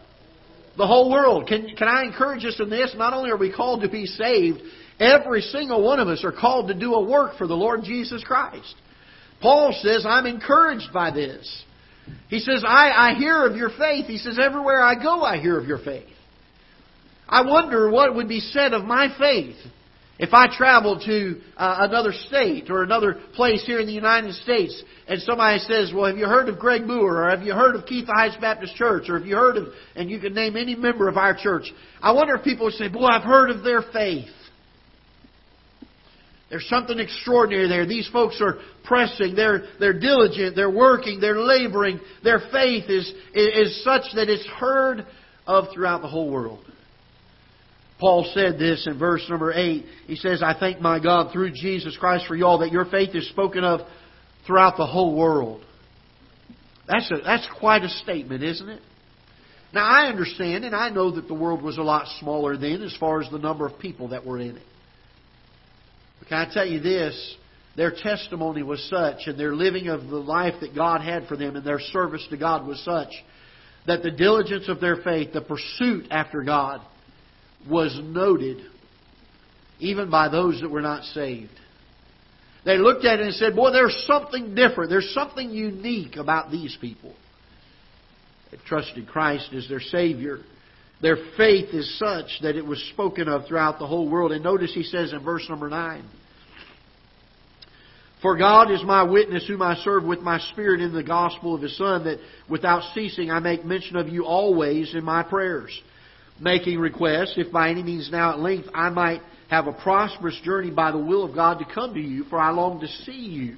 The 0.78 0.88
whole 0.88 1.12
world. 1.12 1.48
Can, 1.48 1.76
can 1.76 1.90
I 1.90 2.04
encourage 2.04 2.46
us 2.46 2.60
in 2.60 2.70
this? 2.70 2.94
Not 2.96 3.14
only 3.14 3.30
are 3.30 3.38
we 3.38 3.52
called 3.52 3.82
to 3.82 3.90
be 3.90 4.06
saved, 4.06 4.62
every 5.02 5.42
single 5.42 5.84
one 5.84 6.00
of 6.00 6.08
us 6.08 6.24
are 6.24 6.32
called 6.32 6.68
to 6.68 6.74
do 6.74 6.94
a 6.94 7.04
work 7.04 7.38
for 7.38 7.48
the 7.48 7.56
Lord 7.56 7.82
Jesus 7.84 8.24
Christ. 8.24 8.76
Paul 9.42 9.78
says, 9.82 10.06
I'm 10.08 10.28
encouraged 10.28 10.94
by 10.94 11.12
this. 11.12 11.64
He 12.28 12.40
says, 12.40 12.64
I, 12.66 13.12
I 13.12 13.14
hear 13.16 13.46
of 13.46 13.56
your 13.56 13.70
faith. 13.70 14.06
He 14.06 14.18
says, 14.18 14.38
everywhere 14.42 14.82
I 14.82 14.96
go, 14.96 15.22
I 15.22 15.40
hear 15.40 15.60
of 15.60 15.66
your 15.66 15.80
faith. 15.80 16.08
I 17.28 17.46
wonder 17.46 17.90
what 17.90 18.16
would 18.16 18.28
be 18.28 18.40
said 18.40 18.74
of 18.74 18.84
my 18.84 19.08
faith 19.18 19.56
if 20.20 20.34
I 20.34 20.56
traveled 20.56 21.02
to 21.08 21.42
uh, 21.58 21.78
another 21.90 22.12
state 22.28 22.70
or 22.70 22.84
another 22.84 23.20
place 23.34 23.64
here 23.66 23.80
in 23.80 23.88
the 23.88 23.94
United 23.94 24.36
States 24.36 24.84
and 25.08 25.20
somebody 25.22 25.58
says, 25.60 25.92
Well, 25.96 26.06
have 26.06 26.18
you 26.18 26.28
heard 26.28 26.48
of 26.48 26.60
Greg 26.60 26.84
Booher 26.84 27.26
or 27.26 27.30
have 27.30 27.42
you 27.42 27.54
heard 27.54 27.76
of 27.76 27.86
Ketha 27.86 28.14
Heights 28.14 28.38
Baptist 28.40 28.76
Church 28.76 29.10
or 29.10 29.18
have 29.18 29.28
you 29.28 29.36
heard 29.36 29.58
of, 29.58 29.70
and 29.96 30.12
you 30.12 30.20
can 30.20 30.36
name 30.36 30.56
any 30.58 30.76
member 30.76 31.10
of 31.10 31.18
our 31.18 31.36
church. 31.36 31.64
I 32.04 32.12
wonder 32.12 32.36
if 32.36 32.44
people 32.44 32.68
would 32.68 32.76
say, 32.76 32.88
Boy, 32.88 33.06
I've 33.06 33.24
heard 33.24 33.50
of 33.50 33.64
their 33.64 33.82
faith. 33.92 34.30
There's 36.52 36.68
something 36.68 37.00
extraordinary 37.00 37.70
there. 37.70 37.86
These 37.86 38.10
folks 38.10 38.42
are 38.42 38.58
pressing. 38.84 39.36
They're, 39.36 39.64
they're 39.80 39.98
diligent. 39.98 40.54
They're 40.54 40.70
working. 40.70 41.22
They're 41.22 41.40
laboring. 41.40 42.02
Their 42.26 42.42
faith 42.52 42.90
is, 42.90 43.12
is 43.34 43.82
such 43.86 44.04
that 44.16 44.28
it's 44.28 44.46
heard 44.48 45.08
of 45.48 45.66
throughout 45.74 46.02
the 46.02 46.10
whole 46.10 46.30
world. 46.30 46.60
Paul 48.02 48.30
said 48.34 48.60
this 48.60 48.86
in 48.86 49.00
verse 49.00 49.26
number 49.30 49.54
8. 49.54 49.86
He 50.08 50.18
says, 50.18 50.44
I 50.44 50.54
thank 50.60 50.82
my 50.82 51.00
God 51.00 51.32
through 51.32 51.52
Jesus 51.54 51.96
Christ 51.98 52.26
for 52.28 52.36
y'all 52.36 52.60
that 52.60 52.72
your 52.74 52.86
faith 52.86 53.16
is 53.16 53.30
spoken 53.30 53.64
of 53.64 53.80
throughout 54.46 54.76
the 54.76 54.88
whole 54.88 55.16
world. 55.16 55.64
That's, 56.86 57.10
a, 57.12 57.22
that's 57.24 57.48
quite 57.60 57.84
a 57.84 57.90
statement, 57.90 58.44
isn't 58.44 58.68
it? 58.68 58.82
Now, 59.74 59.86
I 59.86 60.08
understand 60.08 60.66
and 60.66 60.76
I 60.76 60.90
know 60.90 61.12
that 61.16 61.30
the 61.30 61.34
world 61.34 61.62
was 61.62 61.78
a 61.78 61.82
lot 61.82 62.08
smaller 62.20 62.58
then 62.58 62.82
as 62.82 62.94
far 63.00 63.22
as 63.22 63.30
the 63.32 63.40
number 63.40 63.66
of 63.66 63.80
people 63.80 64.10
that 64.10 64.26
were 64.26 64.38
in 64.38 64.58
it. 64.58 64.64
Can 66.32 66.48
I 66.48 66.54
tell 66.54 66.66
you 66.66 66.80
this? 66.80 67.36
Their 67.76 67.92
testimony 67.92 68.64
was 68.64 68.82
such 68.90 69.28
and 69.28 69.38
their 69.38 69.54
living 69.54 69.90
of 69.90 70.08
the 70.08 70.16
life 70.16 70.54
that 70.62 70.74
God 70.74 71.02
had 71.02 71.28
for 71.28 71.36
them 71.36 71.58
and 71.58 71.66
their 71.66 71.82
service 71.82 72.26
to 72.30 72.38
God 72.38 72.66
was 72.66 72.82
such 72.86 73.10
that 73.86 74.02
the 74.02 74.12
diligence 74.12 74.70
of 74.70 74.80
their 74.80 74.96
faith, 74.96 75.34
the 75.34 75.42
pursuit 75.42 76.08
after 76.10 76.42
God, 76.42 76.80
was 77.70 78.00
noted 78.02 78.60
even 79.80 80.10
by 80.10 80.30
those 80.30 80.62
that 80.62 80.70
were 80.72 80.82
not 80.82 81.04
saved. 81.04 81.52
They 82.64 82.78
looked 82.78 83.04
at 83.04 83.20
it 83.20 83.26
and 83.26 83.36
said, 83.36 83.54
Boy, 83.54 83.74
there's 83.74 84.06
something 84.08 84.56
different. 84.56 84.90
There's 84.90 85.14
something 85.14 85.50
unique 85.50 86.16
about 86.16 86.50
these 86.50 86.78
people. 86.80 87.14
They 88.52 88.58
trusted 88.66 89.06
Christ 89.06 89.50
as 89.54 89.68
their 89.68 89.82
Savior. 89.82 90.38
Their 91.02 91.18
faith 91.36 91.74
is 91.74 92.00
such 92.00 92.28
that 92.42 92.56
it 92.56 92.66
was 92.66 92.82
spoken 92.94 93.28
of 93.28 93.48
throughout 93.48 93.80
the 93.80 93.88
whole 93.88 94.10
world. 94.10 94.32
And 94.32 94.46
notice 94.46 94.74
he 94.74 94.84
says 94.84 95.12
in 95.12 95.26
verse 95.26 95.46
number 95.50 95.68
9 95.68 96.06
For 98.22 98.38
God 98.38 98.70
is 98.72 98.84
my 98.84 99.04
witness, 99.04 99.48
whom 99.48 99.62
I 99.62 99.76
serve 99.78 100.04
with 100.04 100.20
my 100.20 100.40
Spirit 100.52 100.80
in 100.80 100.94
the 100.94 101.04
gospel 101.04 101.56
of 101.56 101.62
His 101.62 101.76
Son, 101.78 102.04
that 102.04 102.20
without 102.48 102.94
ceasing 102.94 103.32
I 103.32 103.40
make 103.40 103.66
mention 103.66 103.96
of 103.96 104.10
you 104.10 104.26
always 104.26 104.94
in 104.94 105.04
my 105.04 105.24
prayers 105.24 105.72
making 106.42 106.80
requests, 106.80 107.36
if 107.38 107.52
by 107.52 107.70
any 107.70 107.84
means 107.84 108.10
now 108.12 108.32
at 108.32 108.40
length 108.40 108.68
I 108.74 108.90
might 108.90 109.22
have 109.50 109.68
a 109.68 109.74
prosperous 109.74 110.40
journey 110.44 110.72
by 110.72 110.92
the 110.92 110.98
will 110.98 111.24
of 111.24 111.36
God 111.36 111.60
to 111.60 111.66
come 111.66 111.94
to 111.94 112.00
you, 112.00 112.24
for 112.26 112.40
I 112.40 112.50
long 112.52 112.80
to 112.82 112.88
see 112.88 113.12
you, 113.12 113.58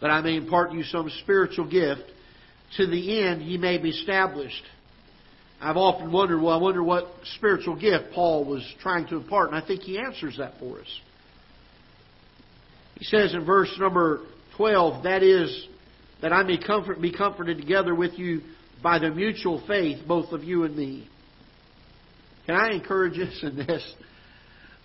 that 0.00 0.10
I 0.10 0.20
may 0.20 0.36
impart 0.36 0.72
you 0.72 0.82
some 0.84 1.10
spiritual 1.22 1.68
gift, 1.68 2.02
to 2.76 2.86
the 2.86 3.22
end 3.22 3.42
ye 3.42 3.56
may 3.56 3.78
be 3.78 3.90
established. 3.90 4.62
I've 5.60 5.76
often 5.76 6.12
wondered, 6.12 6.40
well, 6.40 6.56
I 6.56 6.60
wonder 6.60 6.82
what 6.82 7.06
spiritual 7.36 7.76
gift 7.76 8.12
Paul 8.14 8.44
was 8.44 8.62
trying 8.80 9.06
to 9.08 9.16
impart, 9.16 9.50
and 9.50 9.62
I 9.62 9.66
think 9.66 9.82
he 9.82 9.98
answers 9.98 10.36
that 10.38 10.58
for 10.58 10.80
us. 10.80 11.00
He 13.00 13.06
says 13.06 13.32
in 13.32 13.44
verse 13.46 13.74
number 13.78 14.20
12, 14.56 15.04
that 15.04 15.22
is, 15.22 15.66
that 16.20 16.34
I 16.34 16.42
may 16.42 16.58
comfort, 16.58 17.00
be 17.00 17.12
comforted 17.12 17.56
together 17.56 17.94
with 17.94 18.18
you 18.18 18.42
by 18.82 18.98
the 18.98 19.10
mutual 19.10 19.62
faith, 19.66 20.06
both 20.06 20.32
of 20.32 20.44
you 20.44 20.64
and 20.64 20.76
me. 20.76 21.08
Can 22.44 22.56
I 22.56 22.72
encourage 22.72 23.18
us 23.18 23.38
in 23.42 23.56
this? 23.56 23.94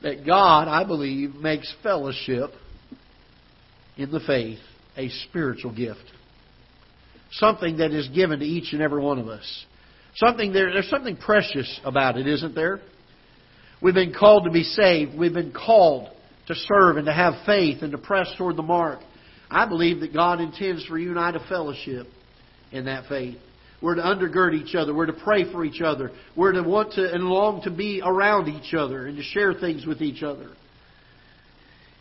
That 0.01 0.25
God, 0.25 0.69
I 0.69 0.85
believe, 0.85 1.35
makes 1.35 1.73
fellowship 1.83 2.51
in 3.97 4.11
the 4.11 4.21
faith 4.21 4.59
a 4.95 5.09
spiritual 5.27 5.75
gift. 5.75 6.03
Something 7.33 7.77
that 7.77 7.91
is 7.91 8.07
given 8.09 8.39
to 8.39 8.45
each 8.45 8.71
and 8.71 8.81
every 8.81 9.01
one 9.01 9.19
of 9.19 9.27
us. 9.27 9.65
Something 10.15 10.53
there, 10.53 10.71
there's 10.71 10.89
something 10.89 11.17
precious 11.17 11.81
about 11.83 12.17
it, 12.17 12.27
isn't 12.27 12.55
there? 12.55 12.79
We've 13.81 13.93
been 13.93 14.13
called 14.13 14.45
to 14.45 14.51
be 14.51 14.63
saved. 14.63 15.17
We've 15.17 15.33
been 15.33 15.51
called 15.51 16.14
to 16.47 16.55
serve 16.55 16.97
and 16.97 17.05
to 17.05 17.13
have 17.13 17.33
faith 17.45 17.81
and 17.81 17.91
to 17.91 17.97
press 17.97 18.31
toward 18.37 18.55
the 18.55 18.63
mark. 18.63 18.99
I 19.49 19.67
believe 19.67 19.99
that 20.01 20.13
God 20.13 20.41
intends 20.41 20.85
for 20.85 20.97
you 20.97 21.11
and 21.11 21.19
I 21.19 21.31
to 21.31 21.39
fellowship 21.47 22.07
in 22.71 22.85
that 22.85 23.05
faith. 23.07 23.37
We're 23.81 23.95
to 23.95 24.01
undergird 24.01 24.53
each 24.53 24.75
other. 24.75 24.93
We're 24.93 25.05
to 25.05 25.13
pray 25.13 25.51
for 25.51 25.63
each 25.63 25.81
other. 25.81 26.11
We're 26.35 26.53
to 26.53 26.63
want 26.63 26.93
to 26.93 27.13
and 27.13 27.25
long 27.25 27.61
to 27.63 27.71
be 27.71 28.01
around 28.03 28.47
each 28.47 28.73
other 28.73 29.05
and 29.05 29.17
to 29.17 29.23
share 29.23 29.53
things 29.53 29.85
with 29.85 30.01
each 30.01 30.23
other. 30.23 30.49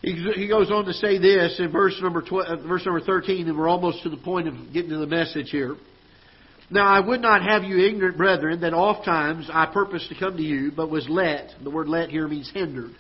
He 0.02 0.48
goes 0.48 0.70
on 0.70 0.84
to 0.84 0.92
say 0.92 1.18
this 1.18 1.58
in 1.58 1.72
verse 1.72 1.98
number 2.02 2.20
12, 2.20 2.46
uh, 2.46 2.68
verse 2.68 2.84
number 2.84 3.00
13, 3.00 3.48
and 3.48 3.56
we're 3.56 3.68
almost 3.68 4.02
to 4.02 4.10
the 4.10 4.18
point 4.18 4.48
of 4.48 4.54
getting 4.72 4.90
to 4.90 4.98
the 4.98 5.06
message 5.06 5.48
here. 5.48 5.76
Now 6.70 6.86
I 6.86 7.00
would 7.00 7.22
not 7.22 7.42
have 7.42 7.64
you 7.64 7.78
ignorant, 7.78 8.18
brethren, 8.18 8.60
that 8.60 8.74
oft 8.74 9.06
times 9.06 9.48
I 9.50 9.66
purposed 9.66 10.10
to 10.10 10.18
come 10.18 10.36
to 10.36 10.42
you, 10.42 10.72
but 10.76 10.90
was 10.90 11.08
let. 11.08 11.50
The 11.62 11.70
word 11.70 11.88
let 11.88 12.10
here 12.10 12.28
means 12.28 12.50
hindered. 12.52 12.90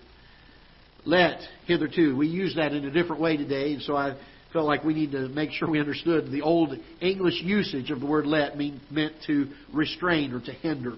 Let 1.04 1.40
hitherto. 1.66 2.16
We 2.16 2.28
use 2.28 2.54
that 2.56 2.72
in 2.72 2.84
a 2.84 2.90
different 2.90 3.20
way 3.20 3.36
today, 3.36 3.74
and 3.74 3.82
so 3.82 3.96
I 3.96 4.16
felt 4.52 4.66
like 4.66 4.84
we 4.84 4.94
need 4.94 5.12
to 5.12 5.28
make 5.28 5.50
sure 5.50 5.68
we 5.68 5.80
understood 5.80 6.30
the 6.30 6.42
old 6.42 6.74
English 7.00 7.40
usage 7.42 7.90
of 7.90 8.00
the 8.00 8.06
word 8.06 8.26
let 8.26 8.56
mean, 8.56 8.80
meant 8.90 9.14
to 9.26 9.48
restrain 9.72 10.32
or 10.32 10.40
to 10.40 10.52
hinder. 10.52 10.94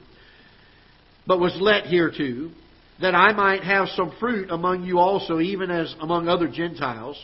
But 1.26 1.40
was 1.40 1.56
let 1.60 1.86
here 1.86 2.12
too, 2.14 2.52
that 3.00 3.14
I 3.14 3.32
might 3.32 3.64
have 3.64 3.88
some 3.88 4.14
fruit 4.20 4.50
among 4.50 4.84
you 4.84 4.98
also, 4.98 5.40
even 5.40 5.70
as 5.70 5.94
among 6.00 6.28
other 6.28 6.48
Gentiles. 6.48 7.22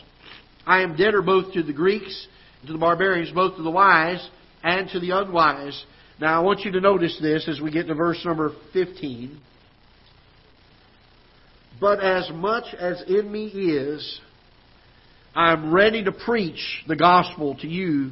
I 0.65 0.81
am 0.81 0.97
debtor 0.97 1.21
both 1.21 1.53
to 1.53 1.63
the 1.63 1.73
Greeks, 1.73 2.27
and 2.59 2.67
to 2.67 2.73
the 2.73 2.79
barbarians, 2.79 3.31
both 3.31 3.55
to 3.57 3.63
the 3.63 3.71
wise 3.71 4.27
and 4.63 4.89
to 4.89 4.99
the 4.99 5.11
unwise. 5.11 5.83
Now 6.19 6.39
I 6.39 6.43
want 6.43 6.61
you 6.61 6.71
to 6.71 6.81
notice 6.81 7.17
this 7.21 7.47
as 7.47 7.61
we 7.61 7.71
get 7.71 7.87
to 7.87 7.95
verse 7.95 8.23
number 8.25 8.51
15. 8.73 9.39
But 11.83 11.99
as 11.99 12.31
much 12.33 12.73
as 12.79 13.03
in 13.09 13.29
me 13.29 13.47
is, 13.47 14.21
I'm 15.35 15.73
ready 15.73 16.01
to 16.05 16.13
preach 16.13 16.81
the 16.87 16.95
gospel 16.95 17.57
to 17.59 17.67
you 17.67 18.11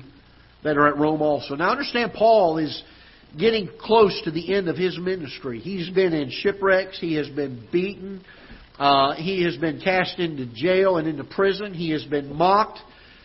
that 0.62 0.76
are 0.76 0.90
at 0.90 0.98
Rome 0.98 1.22
also. 1.22 1.56
Now 1.56 1.72
understand, 1.72 2.12
Paul 2.12 2.58
is 2.58 2.84
getting 3.40 3.70
close 3.80 4.22
to 4.26 4.32
the 4.32 4.54
end 4.54 4.68
of 4.68 4.76
his 4.76 5.00
ministry. 5.00 5.62
He's 5.62 5.90
been 5.90 6.12
in 6.12 6.30
shipwrecks, 6.30 7.00
he 7.00 7.14
has 7.14 7.30
been 7.30 7.66
beaten, 7.72 8.26
uh, 8.78 9.14
he 9.14 9.46
has 9.46 9.56
been 9.56 9.80
cast 9.80 10.20
into 10.20 10.48
jail 10.48 10.98
and 10.98 11.08
into 11.08 11.24
prison, 11.24 11.74
he 11.74 11.92
has 11.92 12.04
been 12.04 12.36
mocked, 12.36 12.80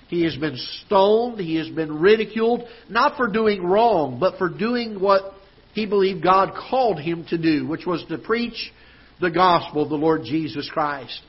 He 0.06 0.22
has 0.22 0.36
been 0.36 0.56
stoned. 0.86 1.40
He 1.40 1.56
has 1.56 1.68
been 1.70 1.98
ridiculed, 1.98 2.62
not 2.88 3.16
for 3.16 3.26
doing 3.26 3.64
wrong, 3.64 4.20
but 4.20 4.38
for 4.38 4.48
doing 4.48 5.00
what 5.00 5.32
he 5.72 5.86
believed 5.86 6.22
God 6.22 6.52
called 6.70 7.00
him 7.00 7.26
to 7.30 7.36
do, 7.36 7.66
which 7.66 7.84
was 7.84 8.04
to 8.10 8.18
preach 8.18 8.72
the 9.20 9.30
gospel 9.30 9.82
of 9.82 9.88
the 9.88 9.96
Lord 9.96 10.22
Jesus 10.24 10.68
Christ. 10.72 11.20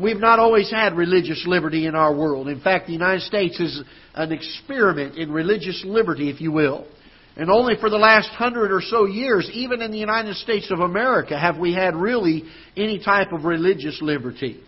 We've 0.00 0.20
not 0.20 0.38
always 0.38 0.70
had 0.70 0.96
religious 0.96 1.44
liberty 1.46 1.86
in 1.86 1.94
our 1.94 2.14
world. 2.14 2.48
In 2.48 2.60
fact, 2.60 2.86
the 2.86 2.92
United 2.92 3.22
States 3.22 3.58
is 3.58 3.82
an 4.14 4.32
experiment 4.32 5.16
in 5.16 5.32
religious 5.32 5.82
liberty, 5.84 6.30
if 6.30 6.40
you 6.40 6.52
will. 6.52 6.86
And 7.36 7.50
only 7.50 7.74
for 7.80 7.90
the 7.90 7.96
last 7.96 8.28
hundred 8.30 8.72
or 8.72 8.82
so 8.82 9.06
years, 9.06 9.48
even 9.52 9.82
in 9.82 9.90
the 9.90 9.98
United 9.98 10.36
States 10.36 10.70
of 10.70 10.80
America, 10.80 11.38
have 11.38 11.58
we 11.58 11.72
had 11.72 11.94
really 11.94 12.44
any 12.76 13.02
type 13.02 13.32
of 13.32 13.44
religious 13.44 13.98
liberty. 14.02 14.60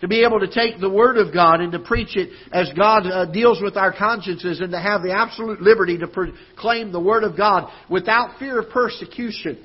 To 0.00 0.08
be 0.08 0.24
able 0.24 0.40
to 0.40 0.48
take 0.48 0.80
the 0.80 0.90
Word 0.90 1.16
of 1.18 1.32
God 1.32 1.60
and 1.60 1.72
to 1.72 1.78
preach 1.78 2.16
it 2.16 2.30
as 2.52 2.70
God 2.76 3.06
uh, 3.06 3.26
deals 3.26 3.60
with 3.62 3.76
our 3.76 3.92
consciences 3.92 4.60
and 4.60 4.72
to 4.72 4.80
have 4.80 5.02
the 5.02 5.12
absolute 5.12 5.60
liberty 5.60 5.98
to 5.98 6.06
proclaim 6.06 6.92
the 6.92 7.00
Word 7.00 7.24
of 7.24 7.36
God 7.36 7.70
without 7.88 8.38
fear 8.38 8.60
of 8.60 8.70
persecution. 8.70 9.58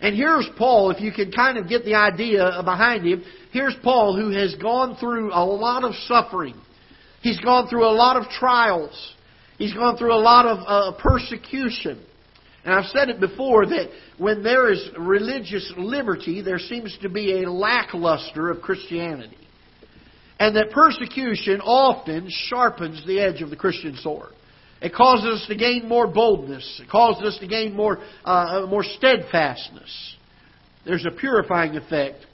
And 0.00 0.16
here's 0.16 0.48
Paul, 0.56 0.90
if 0.90 1.00
you 1.00 1.12
can 1.12 1.30
kind 1.30 1.58
of 1.58 1.68
get 1.68 1.84
the 1.84 1.94
idea 1.94 2.62
behind 2.64 3.06
him. 3.06 3.22
Here's 3.52 3.76
Paul 3.82 4.16
who 4.16 4.30
has 4.30 4.54
gone 4.56 4.96
through 4.96 5.32
a 5.32 5.44
lot 5.44 5.84
of 5.84 5.94
suffering. 6.06 6.54
He's 7.22 7.38
gone 7.40 7.68
through 7.68 7.84
a 7.84 7.92
lot 7.92 8.16
of 8.16 8.28
trials. 8.30 9.14
He's 9.58 9.74
gone 9.74 9.98
through 9.98 10.14
a 10.14 10.22
lot 10.22 10.46
of 10.46 10.58
uh, 10.66 10.98
persecution. 10.98 12.02
And 12.64 12.74
I've 12.74 12.86
said 12.86 13.10
it 13.10 13.20
before 13.20 13.66
that 13.66 13.90
when 14.16 14.42
there 14.42 14.72
is 14.72 14.88
religious 14.98 15.70
liberty, 15.76 16.40
there 16.40 16.58
seems 16.58 16.96
to 17.02 17.10
be 17.10 17.42
a 17.42 17.50
lackluster 17.50 18.50
of 18.50 18.62
Christianity. 18.62 19.36
And 20.38 20.56
that 20.56 20.70
persecution 20.70 21.60
often 21.60 22.28
sharpens 22.30 23.06
the 23.06 23.20
edge 23.20 23.42
of 23.42 23.50
the 23.50 23.56
Christian 23.56 23.96
sword. 23.96 24.32
It 24.80 24.94
causes 24.94 25.42
us 25.42 25.46
to 25.48 25.54
gain 25.54 25.86
more 25.86 26.06
boldness. 26.06 26.80
It 26.82 26.88
causes 26.88 27.34
us 27.34 27.38
to 27.40 27.46
gain 27.46 27.74
more, 27.74 27.98
uh, 28.24 28.66
more 28.68 28.82
steadfastness. 28.82 30.16
There's 30.86 31.04
a 31.04 31.10
purifying 31.10 31.76
effect 31.76 32.24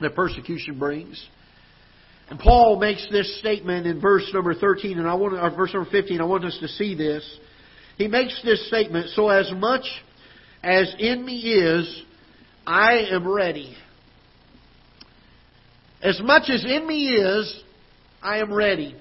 that 0.00 0.14
persecution 0.14 0.78
brings. 0.78 1.24
And 2.28 2.40
Paul 2.40 2.80
makes 2.80 3.06
this 3.10 3.38
statement 3.38 3.86
in 3.86 4.00
verse 4.00 4.28
number 4.34 4.52
13, 4.52 4.98
and 4.98 5.06
I 5.06 5.14
want, 5.14 5.34
or 5.34 5.50
verse 5.56 5.72
number 5.72 5.88
15. 5.88 6.20
I 6.20 6.24
want 6.24 6.44
us 6.44 6.58
to 6.60 6.68
see 6.68 6.96
this. 6.96 7.38
He 7.96 8.08
makes 8.08 8.40
this 8.42 8.66
statement, 8.66 9.10
so 9.10 9.28
as 9.28 9.50
much 9.52 9.84
as 10.62 10.92
in 10.98 11.24
me 11.24 11.38
is, 11.38 12.02
I 12.66 13.06
am 13.12 13.28
ready. 13.28 13.76
As 16.02 16.20
much 16.20 16.50
as 16.50 16.64
in 16.64 16.86
me 16.86 17.10
is, 17.10 17.62
I 18.22 18.38
am 18.38 18.52
ready. 18.52 18.96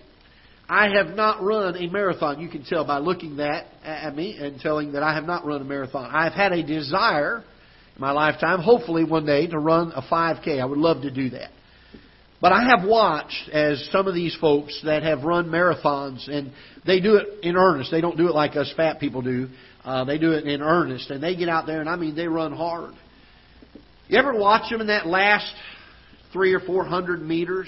I 0.68 0.90
have 0.96 1.16
not 1.16 1.44
run 1.44 1.76
a 1.76 1.88
marathon. 1.88 2.40
You 2.40 2.50
can 2.50 2.64
tell 2.64 2.86
by 2.86 2.98
looking 2.98 3.38
that 3.38 3.68
at 3.84 4.16
me 4.16 4.38
and 4.40 4.60
telling 4.60 4.94
that 4.94 5.04
I 5.04 5.14
have 5.14 5.26
not 5.26 5.46
run 5.46 5.62
a 5.62 5.66
marathon. 5.66 6.10
I've 6.12 6.34
had 6.34 6.54
a 6.54 6.64
desire 6.64 7.44
in 7.96 8.02
my 8.02 8.12
lifetime, 8.12 8.60
hopefully 8.62 9.04
one 9.04 9.26
day, 9.26 9.46
to 9.48 9.60
run 9.60 9.92
a 9.96 10.02
5K. 10.02 10.60
I 10.60 10.66
would 10.66 10.80
love 10.80 11.04
to 11.04 11.12
do 11.12 11.30
that. 11.32 11.52
But 12.42 12.52
I 12.52 12.68
have 12.76 12.88
watched 12.88 13.50
as 13.52 13.88
some 13.92 14.08
of 14.08 14.16
these 14.16 14.36
folks 14.42 14.80
that 14.86 15.04
have 15.04 15.24
run 15.24 15.50
marathons, 15.50 16.30
and 16.30 16.52
they 16.86 17.00
do 17.00 17.16
it 17.16 17.44
in 17.44 17.56
earnest. 17.56 17.92
They 17.92 18.02
don't 18.02 18.18
do 18.18 18.28
it 18.28 18.36
like 18.36 18.56
us 18.56 18.72
fat 18.76 19.00
people 19.00 19.22
do. 19.22 19.48
Uh, 19.84 20.04
they 20.04 20.18
do 20.18 20.32
it 20.34 20.46
in 20.46 20.62
earnest, 20.62 21.12
and 21.12 21.22
they 21.22 21.36
get 21.36 21.48
out 21.48 21.68
there, 21.68 21.80
and 21.80 21.90
I 21.90 21.96
mean, 21.96 22.16
they 22.16 22.28
run 22.28 22.52
hard. 22.52 22.94
You 24.08 24.18
ever 24.20 24.38
watch 24.38 24.70
them 24.70 24.82
in 24.82 24.88
that 24.88 25.08
last 25.08 25.52
three 26.34 26.54
or 26.54 26.60
four 26.60 26.86
hundred 26.86 27.22
meters 27.22 27.68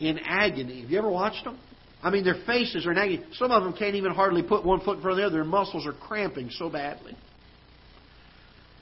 in 0.00 0.18
agony? 0.18 0.80
Have 0.82 0.90
you 0.90 0.98
ever 0.98 1.10
watched 1.10 1.44
them? 1.44 1.58
I 2.02 2.10
mean, 2.10 2.24
their 2.24 2.42
faces 2.46 2.84
are 2.84 2.92
in 2.92 2.98
agony. 2.98 3.24
Some 3.34 3.52
of 3.52 3.62
them 3.62 3.72
can't 3.74 3.94
even 3.94 4.12
hardly 4.12 4.42
put 4.42 4.64
one 4.64 4.80
foot 4.80 4.96
in 4.96 5.02
front 5.02 5.18
of 5.18 5.22
the 5.22 5.26
other. 5.26 5.36
Their 5.36 5.44
muscles 5.44 5.86
are 5.86 5.92
cramping 5.92 6.50
so 6.50 6.68
badly. 6.68 7.16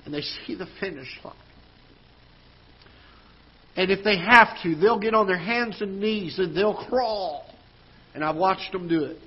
And 0.05 0.15
they 0.15 0.23
see 0.47 0.55
the 0.55 0.67
finish 0.81 1.09
line. 1.23 1.35
And 3.77 3.91
if 3.91 4.03
they 4.03 4.19
have 4.19 4.49
to, 4.63 4.75
they'll 4.75 4.99
get 4.99 5.15
on 5.15 5.27
their 5.27 5.39
hands 5.39 5.81
and 5.81 6.01
knees 6.01 6.39
and 6.39 6.57
they'll 6.57 6.87
crawl. 6.89 7.47
And 8.15 8.25
I've 8.25 8.37
watched 8.37 8.73
them 8.73 8.89
do 8.89 9.05
it. 9.05 9.19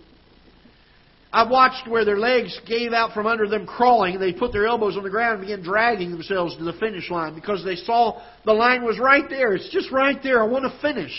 I've 1.32 1.50
watched 1.50 1.88
where 1.88 2.06
their 2.06 2.20
legs 2.20 2.60
gave 2.68 2.94
out 2.94 3.14
from 3.14 3.26
under 3.26 3.48
them 3.48 3.66
crawling, 3.66 4.20
they 4.20 4.34
put 4.34 4.52
their 4.52 4.68
elbows 4.68 4.96
on 4.96 5.04
the 5.04 5.10
ground 5.10 5.40
and 5.40 5.48
began 5.48 5.64
dragging 5.64 6.12
themselves 6.12 6.56
to 6.58 6.64
the 6.64 6.74
finish 6.74 7.10
line 7.10 7.34
because 7.34 7.66
they 7.66 7.76
saw 7.76 8.22
the 8.46 8.54
line 8.54 8.84
was 8.84 9.00
right 9.00 9.28
there. 9.30 9.54
It's 9.54 9.70
just 9.72 9.92
right 9.92 10.22
there. 10.22 10.44
I 10.44 10.46
want 10.46 10.72
to 10.72 10.80
finish. 10.80 11.12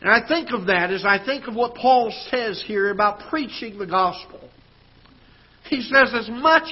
And 0.00 0.10
I 0.10 0.26
think 0.26 0.50
of 0.52 0.66
that 0.66 0.90
as 0.90 1.04
I 1.04 1.24
think 1.24 1.46
of 1.46 1.54
what 1.54 1.74
Paul 1.74 2.12
says 2.30 2.62
here 2.66 2.90
about 2.90 3.28
preaching 3.30 3.78
the 3.78 3.86
gospel. 3.86 4.40
He 5.68 5.80
says, 5.82 6.12
as 6.14 6.28
much 6.28 6.68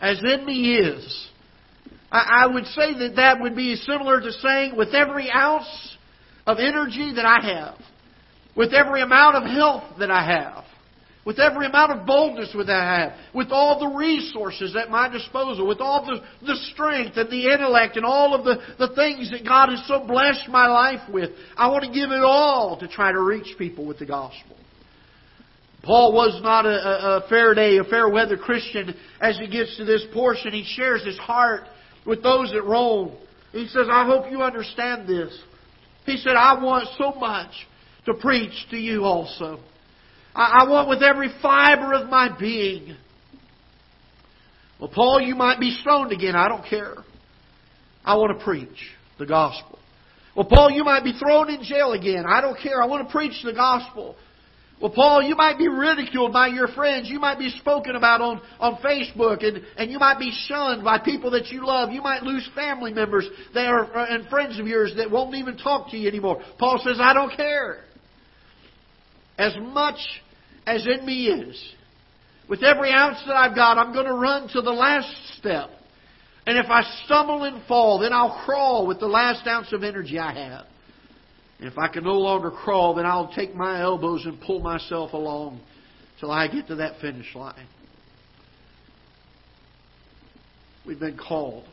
as 0.00 0.20
in 0.22 0.44
me 0.44 0.76
is, 0.76 1.28
I 2.10 2.46
would 2.46 2.66
say 2.66 2.94
that 3.00 3.16
that 3.16 3.40
would 3.40 3.56
be 3.56 3.74
similar 3.74 4.20
to 4.20 4.32
saying, 4.32 4.76
with 4.76 4.94
every 4.94 5.30
ounce 5.30 5.96
of 6.46 6.58
energy 6.58 7.12
that 7.16 7.26
I 7.26 7.40
have, 7.44 7.78
with 8.54 8.72
every 8.72 9.02
amount 9.02 9.36
of 9.36 9.42
health 9.42 9.98
that 9.98 10.10
I 10.10 10.24
have, 10.24 10.64
with 11.26 11.40
every 11.40 11.66
amount 11.66 11.90
of 11.90 12.06
boldness 12.06 12.54
that 12.56 12.70
I 12.70 13.00
have, 13.00 13.12
with 13.34 13.48
all 13.50 13.80
the 13.80 13.96
resources 13.96 14.76
at 14.76 14.90
my 14.90 15.08
disposal, 15.08 15.66
with 15.66 15.80
all 15.80 16.06
the, 16.06 16.20
the 16.46 16.54
strength 16.72 17.16
and 17.16 17.28
the 17.28 17.52
intellect 17.52 17.96
and 17.96 18.06
all 18.06 18.32
of 18.32 18.44
the, 18.44 18.58
the 18.78 18.94
things 18.94 19.32
that 19.32 19.44
God 19.44 19.70
has 19.70 19.84
so 19.88 20.06
blessed 20.06 20.48
my 20.48 20.68
life 20.68 21.00
with, 21.12 21.30
I 21.56 21.68
want 21.68 21.82
to 21.82 21.90
give 21.90 22.12
it 22.12 22.22
all 22.22 22.78
to 22.78 22.86
try 22.86 23.10
to 23.10 23.20
reach 23.20 23.58
people 23.58 23.84
with 23.84 23.98
the 23.98 24.06
gospel. 24.06 24.56
Paul 25.82 26.12
was 26.12 26.40
not 26.42 26.64
a, 26.64 26.68
a, 26.68 27.16
a 27.18 27.28
fair 27.28 27.54
day, 27.54 27.78
a 27.78 27.84
fair 27.84 28.08
weather 28.08 28.36
Christian 28.36 28.94
as 29.20 29.36
he 29.36 29.48
gets 29.48 29.76
to 29.78 29.84
this 29.84 30.04
portion. 30.14 30.52
He 30.52 30.64
shares 30.64 31.04
his 31.04 31.18
heart 31.18 31.64
with 32.06 32.22
those 32.22 32.54
at 32.54 32.64
Rome. 32.64 33.16
He 33.50 33.66
says, 33.66 33.88
I 33.90 34.06
hope 34.06 34.30
you 34.30 34.42
understand 34.42 35.08
this. 35.08 35.36
He 36.04 36.18
said, 36.18 36.36
I 36.36 36.62
want 36.62 36.88
so 36.96 37.18
much 37.18 37.50
to 38.04 38.14
preach 38.14 38.66
to 38.70 38.76
you 38.76 39.02
also. 39.02 39.58
I, 40.36 40.60
I 40.60 40.68
want 40.68 40.88
with 40.88 41.02
every 41.02 41.30
fiber 41.40 41.94
of 41.94 42.10
my 42.10 42.28
being. 42.38 42.94
Well, 44.78 44.90
Paul, 44.94 45.20
you 45.20 45.34
might 45.34 45.58
be 45.58 45.70
stoned 45.80 46.12
again. 46.12 46.36
I 46.36 46.48
don't 46.48 46.64
care. 46.64 46.94
I 48.04 48.16
want 48.16 48.38
to 48.38 48.44
preach 48.44 48.90
the 49.18 49.24
gospel. 49.24 49.78
Well, 50.36 50.44
Paul, 50.44 50.70
you 50.70 50.84
might 50.84 51.02
be 51.02 51.14
thrown 51.18 51.48
in 51.48 51.62
jail 51.62 51.92
again. 51.94 52.24
I 52.28 52.42
don't 52.42 52.58
care. 52.60 52.82
I 52.82 52.86
want 52.86 53.08
to 53.08 53.10
preach 53.10 53.42
the 53.42 53.54
gospel. 53.54 54.14
Well, 54.78 54.92
Paul, 54.94 55.22
you 55.22 55.34
might 55.34 55.56
be 55.56 55.68
ridiculed 55.68 56.34
by 56.34 56.48
your 56.48 56.68
friends. 56.68 57.08
You 57.08 57.18
might 57.18 57.38
be 57.38 57.48
spoken 57.48 57.96
about 57.96 58.20
on, 58.20 58.42
on 58.60 58.76
Facebook, 58.82 59.42
and, 59.42 59.64
and 59.78 59.90
you 59.90 59.98
might 59.98 60.18
be 60.18 60.30
shunned 60.46 60.84
by 60.84 60.98
people 60.98 61.30
that 61.30 61.46
you 61.46 61.66
love. 61.66 61.90
You 61.92 62.02
might 62.02 62.22
lose 62.22 62.46
family 62.54 62.92
members 62.92 63.26
that 63.54 63.66
are, 63.66 63.96
uh, 63.96 64.06
and 64.10 64.28
friends 64.28 64.60
of 64.60 64.66
yours 64.66 64.92
that 64.98 65.10
won't 65.10 65.34
even 65.34 65.56
talk 65.56 65.90
to 65.92 65.96
you 65.96 66.06
anymore. 66.06 66.42
Paul 66.58 66.78
says, 66.84 66.98
I 67.00 67.14
don't 67.14 67.34
care. 67.34 67.84
As 69.38 69.54
much 69.58 69.96
as 70.66 70.86
in 70.86 71.06
me 71.06 71.28
is, 71.28 71.74
with 72.48 72.62
every 72.62 72.92
ounce 72.92 73.18
that 73.26 73.36
I've 73.36 73.54
got, 73.54 73.78
I'm 73.78 73.92
going 73.92 74.06
to 74.06 74.14
run 74.14 74.48
to 74.48 74.60
the 74.60 74.70
last 74.70 75.12
step. 75.38 75.70
And 76.46 76.58
if 76.58 76.66
I 76.70 76.82
stumble 77.04 77.44
and 77.44 77.64
fall, 77.66 77.98
then 77.98 78.12
I'll 78.12 78.42
crawl 78.44 78.86
with 78.86 79.00
the 79.00 79.06
last 79.06 79.46
ounce 79.46 79.72
of 79.72 79.82
energy 79.82 80.18
I 80.18 80.32
have. 80.32 80.66
And 81.58 81.68
if 81.68 81.78
I 81.78 81.88
can 81.88 82.04
no 82.04 82.18
longer 82.18 82.50
crawl, 82.50 82.94
then 82.94 83.06
I'll 83.06 83.32
take 83.32 83.54
my 83.54 83.80
elbows 83.80 84.26
and 84.26 84.40
pull 84.40 84.60
myself 84.60 85.12
along 85.12 85.60
till 86.20 86.30
I 86.30 86.48
get 86.48 86.68
to 86.68 86.76
that 86.76 87.00
finish 87.00 87.34
line. 87.34 87.66
We've 90.86 91.00
been 91.00 91.18
called. 91.18 91.64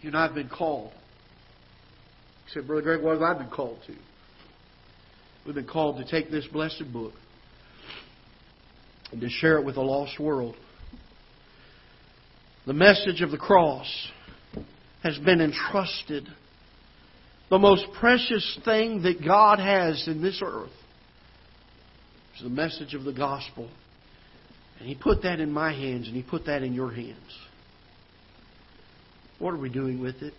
You 0.00 0.08
and 0.08 0.16
I 0.16 0.26
have 0.26 0.34
been 0.34 0.50
called. 0.50 0.92
He 2.46 2.52
said, 2.52 2.66
Brother 2.66 2.82
Greg, 2.82 3.02
what 3.02 3.14
have 3.14 3.22
I 3.22 3.34
been 3.34 3.50
called 3.50 3.78
to? 3.86 3.94
We've 5.46 5.54
been 5.54 5.66
called 5.66 5.98
to 5.98 6.10
take 6.10 6.30
this 6.30 6.46
blessed 6.46 6.92
book 6.92 7.12
and 9.12 9.20
to 9.20 9.28
share 9.28 9.58
it 9.58 9.64
with 9.64 9.76
a 9.76 9.82
lost 9.82 10.18
world. 10.18 10.56
The 12.66 12.72
message 12.72 13.20
of 13.20 13.30
the 13.30 13.36
cross 13.36 13.86
has 15.02 15.18
been 15.18 15.40
entrusted 15.40 16.26
the 17.50 17.58
most 17.58 17.86
precious 18.00 18.58
thing 18.64 19.02
that 19.02 19.24
God 19.24 19.58
has 19.58 20.08
in 20.08 20.22
this 20.22 20.40
earth 20.44 20.72
is 22.36 22.42
the 22.42 22.48
message 22.48 22.94
of 22.94 23.04
the 23.04 23.12
gospel. 23.12 23.68
And 24.78 24.88
He 24.88 24.94
put 24.94 25.22
that 25.22 25.40
in 25.40 25.52
my 25.52 25.72
hands 25.72 26.08
and 26.08 26.16
He 26.16 26.22
put 26.22 26.46
that 26.46 26.62
in 26.62 26.72
your 26.72 26.90
hands. 26.90 27.16
What 29.38 29.52
are 29.52 29.58
we 29.58 29.68
doing 29.68 30.00
with 30.00 30.16
it? 30.22 30.32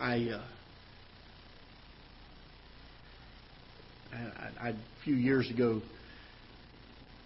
I, 0.00 0.30
uh, 0.30 0.42
I, 4.14 4.68
I, 4.68 4.68
a 4.70 4.74
few 5.04 5.14
years 5.14 5.50
ago 5.50 5.82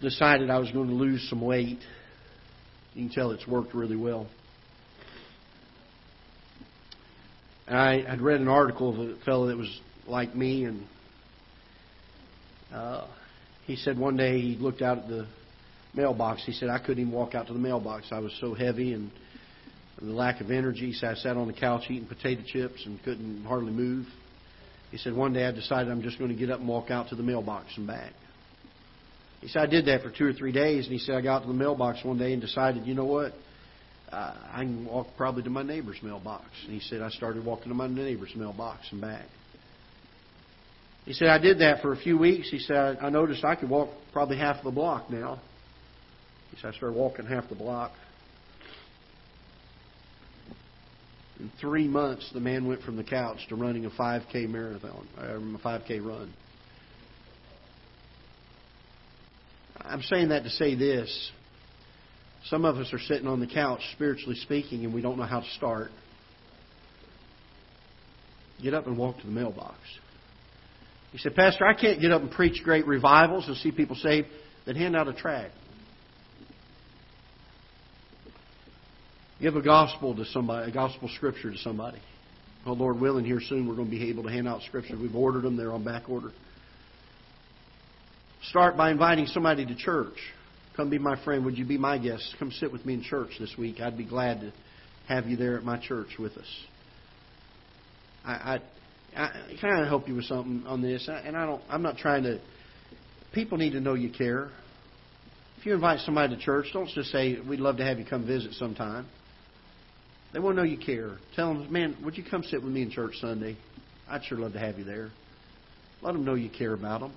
decided 0.01 0.49
I 0.49 0.59
was 0.59 0.69
going 0.71 0.89
to 0.89 0.93
lose 0.93 1.25
some 1.29 1.39
weight. 1.39 1.79
You 2.93 3.07
can 3.07 3.15
tell 3.15 3.31
it's 3.31 3.47
worked 3.47 3.73
really 3.73 3.95
well. 3.95 4.27
I 7.67 8.03
had 8.07 8.21
read 8.21 8.41
an 8.41 8.49
article 8.49 8.89
of 8.89 9.09
a 9.09 9.15
fellow 9.23 9.47
that 9.47 9.57
was 9.57 9.79
like 10.05 10.35
me, 10.35 10.65
and 10.65 10.85
uh, 12.73 13.07
he 13.65 13.77
said 13.77 13.97
one 13.97 14.17
day 14.17 14.41
he 14.41 14.57
looked 14.57 14.81
out 14.81 14.97
at 14.97 15.07
the 15.07 15.27
mailbox. 15.93 16.45
He 16.45 16.51
said 16.51 16.67
I 16.67 16.79
couldn't 16.79 16.99
even 16.99 17.13
walk 17.13 17.35
out 17.35 17.47
to 17.47 17.53
the 17.53 17.59
mailbox. 17.59 18.07
I 18.11 18.19
was 18.19 18.35
so 18.41 18.53
heavy 18.53 18.91
and 18.91 19.11
the 20.05 20.13
lack 20.13 20.41
of 20.41 20.51
energy. 20.51 20.93
Said 20.93 21.09
I 21.09 21.15
sat 21.15 21.37
on 21.37 21.47
the 21.47 21.53
couch 21.53 21.83
eating 21.89 22.07
potato 22.07 22.41
chips 22.45 22.85
and 22.85 23.01
couldn't 23.03 23.45
hardly 23.45 23.71
move. 23.71 24.05
He 24.91 24.97
said 24.97 25.13
one 25.13 25.33
day 25.33 25.45
I 25.45 25.51
decided 25.51 25.91
I'm 25.91 26.01
just 26.01 26.17
going 26.19 26.31
to 26.31 26.37
get 26.37 26.49
up 26.49 26.59
and 26.59 26.67
walk 26.67 26.91
out 26.91 27.09
to 27.09 27.15
the 27.15 27.23
mailbox 27.23 27.67
and 27.77 27.87
back. 27.87 28.13
He 29.41 29.47
said 29.47 29.63
I 29.63 29.65
did 29.67 29.85
that 29.85 30.01
for 30.01 30.09
two 30.09 30.25
or 30.25 30.33
three 30.33 30.51
days, 30.51 30.85
and 30.85 30.93
he 30.93 30.99
said 30.99 31.15
I 31.15 31.21
got 31.21 31.41
to 31.41 31.47
the 31.47 31.53
mailbox 31.53 32.03
one 32.03 32.17
day 32.17 32.33
and 32.33 32.41
decided, 32.41 32.85
you 32.85 32.95
know 32.95 33.05
what, 33.05 33.33
uh, 34.11 34.33
I 34.51 34.63
can 34.63 34.85
walk 34.85 35.07
probably 35.17 35.43
to 35.43 35.49
my 35.49 35.63
neighbor's 35.63 35.97
mailbox. 36.01 36.45
And 36.63 36.73
he 36.73 36.79
said 36.79 37.01
I 37.01 37.09
started 37.09 37.43
walking 37.43 37.69
to 37.69 37.75
my 37.75 37.87
neighbor's 37.87 38.33
mailbox 38.35 38.87
and 38.91 39.01
back. 39.01 39.25
He 41.05 41.13
said 41.13 41.27
I 41.27 41.37
did 41.37 41.59
that 41.59 41.81
for 41.81 41.93
a 41.93 41.97
few 41.97 42.17
weeks. 42.17 42.49
He 42.49 42.59
said 42.59 42.97
I 43.01 43.09
noticed 43.09 43.43
I 43.43 43.55
could 43.55 43.69
walk 43.69 43.89
probably 44.13 44.37
half 44.37 44.63
the 44.63 44.71
block 44.71 45.09
now. 45.09 45.39
He 46.51 46.57
said 46.61 46.73
I 46.73 46.77
started 46.77 46.95
walking 46.97 47.25
half 47.25 47.49
the 47.49 47.55
block. 47.55 47.91
In 51.39 51.51
three 51.59 51.87
months, 51.87 52.29
the 52.33 52.39
man 52.39 52.67
went 52.67 52.81
from 52.81 52.95
the 52.95 53.03
couch 53.03 53.39
to 53.49 53.55
running 53.55 53.85
a 53.85 53.89
5K 53.89 54.47
marathon, 54.47 55.07
a 55.17 55.67
5K 55.67 56.05
run. 56.05 56.33
I'm 59.81 60.01
saying 60.01 60.29
that 60.29 60.43
to 60.43 60.49
say 60.49 60.75
this. 60.75 61.31
Some 62.45 62.63
of 62.63 62.77
us 62.77 62.93
are 62.93 62.99
sitting 62.99 63.27
on 63.27 63.39
the 63.39 63.47
couch, 63.47 63.81
spiritually 63.93 64.35
speaking, 64.35 64.85
and 64.85 64.93
we 64.93 65.01
don't 65.01 65.17
know 65.17 65.23
how 65.23 65.41
to 65.41 65.49
start. 65.57 65.91
Get 68.61 68.73
up 68.73 68.87
and 68.87 68.97
walk 68.97 69.19
to 69.19 69.25
the 69.25 69.31
mailbox. 69.31 69.77
He 71.11 71.17
said, 71.17 71.35
Pastor, 71.35 71.65
I 71.65 71.73
can't 71.73 71.99
get 71.99 72.11
up 72.11 72.21
and 72.21 72.31
preach 72.31 72.61
great 72.63 72.87
revivals 72.87 73.47
and 73.47 73.57
see 73.57 73.71
people 73.71 73.95
saved. 73.95 74.27
Then 74.65 74.75
hand 74.75 74.95
out 74.95 75.07
a 75.07 75.13
tract. 75.13 75.53
Give 79.41 79.55
a 79.55 79.61
gospel 79.61 80.15
to 80.15 80.25
somebody, 80.25 80.71
a 80.71 80.73
gospel 80.73 81.09
scripture 81.15 81.51
to 81.51 81.57
somebody. 81.57 81.99
Well, 82.65 82.75
Lord 82.75 82.99
willing, 82.99 83.25
here 83.25 83.41
soon 83.41 83.67
we're 83.67 83.75
going 83.75 83.89
to 83.89 83.91
be 83.91 84.09
able 84.09 84.23
to 84.23 84.29
hand 84.29 84.47
out 84.47 84.61
scripture. 84.63 84.97
We've 84.97 85.15
ordered 85.15 85.43
them, 85.43 85.57
they're 85.57 85.73
on 85.73 85.83
back 85.83 86.09
order. 86.09 86.31
Start 88.49 88.77
by 88.77 88.91
inviting 88.91 89.25
somebody 89.27 89.65
to 89.65 89.75
church. 89.75 90.17
Come 90.75 90.89
be 90.89 90.97
my 90.97 91.21
friend. 91.23 91.45
Would 91.45 91.57
you 91.57 91.65
be 91.65 91.77
my 91.77 91.97
guest? 91.97 92.35
Come 92.37 92.51
sit 92.51 92.71
with 92.71 92.85
me 92.85 92.95
in 92.95 93.03
church 93.03 93.31
this 93.39 93.55
week. 93.57 93.79
I'd 93.79 93.97
be 93.97 94.05
glad 94.05 94.41
to 94.41 94.53
have 95.07 95.27
you 95.27 95.37
there 95.37 95.57
at 95.57 95.63
my 95.63 95.79
church 95.79 96.09
with 96.19 96.33
us. 96.33 96.65
I, 98.25 98.59
I, 99.15 99.21
I 99.23 99.29
kind 99.61 99.81
of 99.81 99.87
help 99.87 100.07
you 100.07 100.15
with 100.15 100.25
something 100.25 100.63
on 100.67 100.81
this, 100.81 101.07
and 101.07 101.37
I 101.37 101.45
don't. 101.45 101.61
I'm 101.69 101.81
not 101.81 101.97
trying 101.97 102.23
to. 102.23 102.39
People 103.33 103.57
need 103.57 103.71
to 103.71 103.79
know 103.79 103.93
you 103.93 104.09
care. 104.11 104.49
If 105.57 105.65
you 105.65 105.73
invite 105.73 105.99
somebody 105.99 106.35
to 106.35 106.41
church, 106.41 106.67
don't 106.73 106.89
just 106.89 107.11
say, 107.11 107.39
"We'd 107.39 107.59
love 107.59 107.77
to 107.77 107.85
have 107.85 107.99
you 107.99 108.05
come 108.05 108.25
visit 108.25 108.53
sometime." 108.53 109.05
They 110.35 110.41
want 110.41 110.57
to 110.57 110.63
know 110.63 110.69
you 110.69 110.77
care. 110.77 111.11
Tell 111.33 111.53
them, 111.53 111.71
man, 111.71 111.95
would 112.03 112.17
you 112.17 112.23
come 112.29 112.43
sit 112.43 112.61
with 112.61 112.73
me 112.73 112.81
in 112.81 112.91
church 112.91 113.13
Sunday? 113.21 113.55
I'd 114.09 114.21
sure 114.25 114.37
love 114.37 114.51
to 114.51 114.59
have 114.59 114.77
you 114.77 114.83
there. 114.83 115.09
Let 116.01 116.11
them 116.11 116.25
know 116.25 116.33
you 116.33 116.49
care 116.49 116.73
about 116.73 116.99
them. 116.99 117.13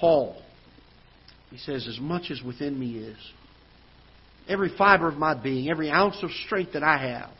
Paul, 0.00 0.42
he 1.50 1.58
says, 1.58 1.86
as 1.86 2.00
much 2.00 2.32
as 2.32 2.42
within 2.42 2.76
me 2.76 2.98
is, 2.98 3.16
every 4.48 4.76
fiber 4.76 5.06
of 5.06 5.14
my 5.14 5.40
being, 5.40 5.70
every 5.70 5.92
ounce 5.92 6.20
of 6.24 6.30
strength 6.44 6.72
that 6.72 6.82
I 6.82 6.98
have, 6.98 7.30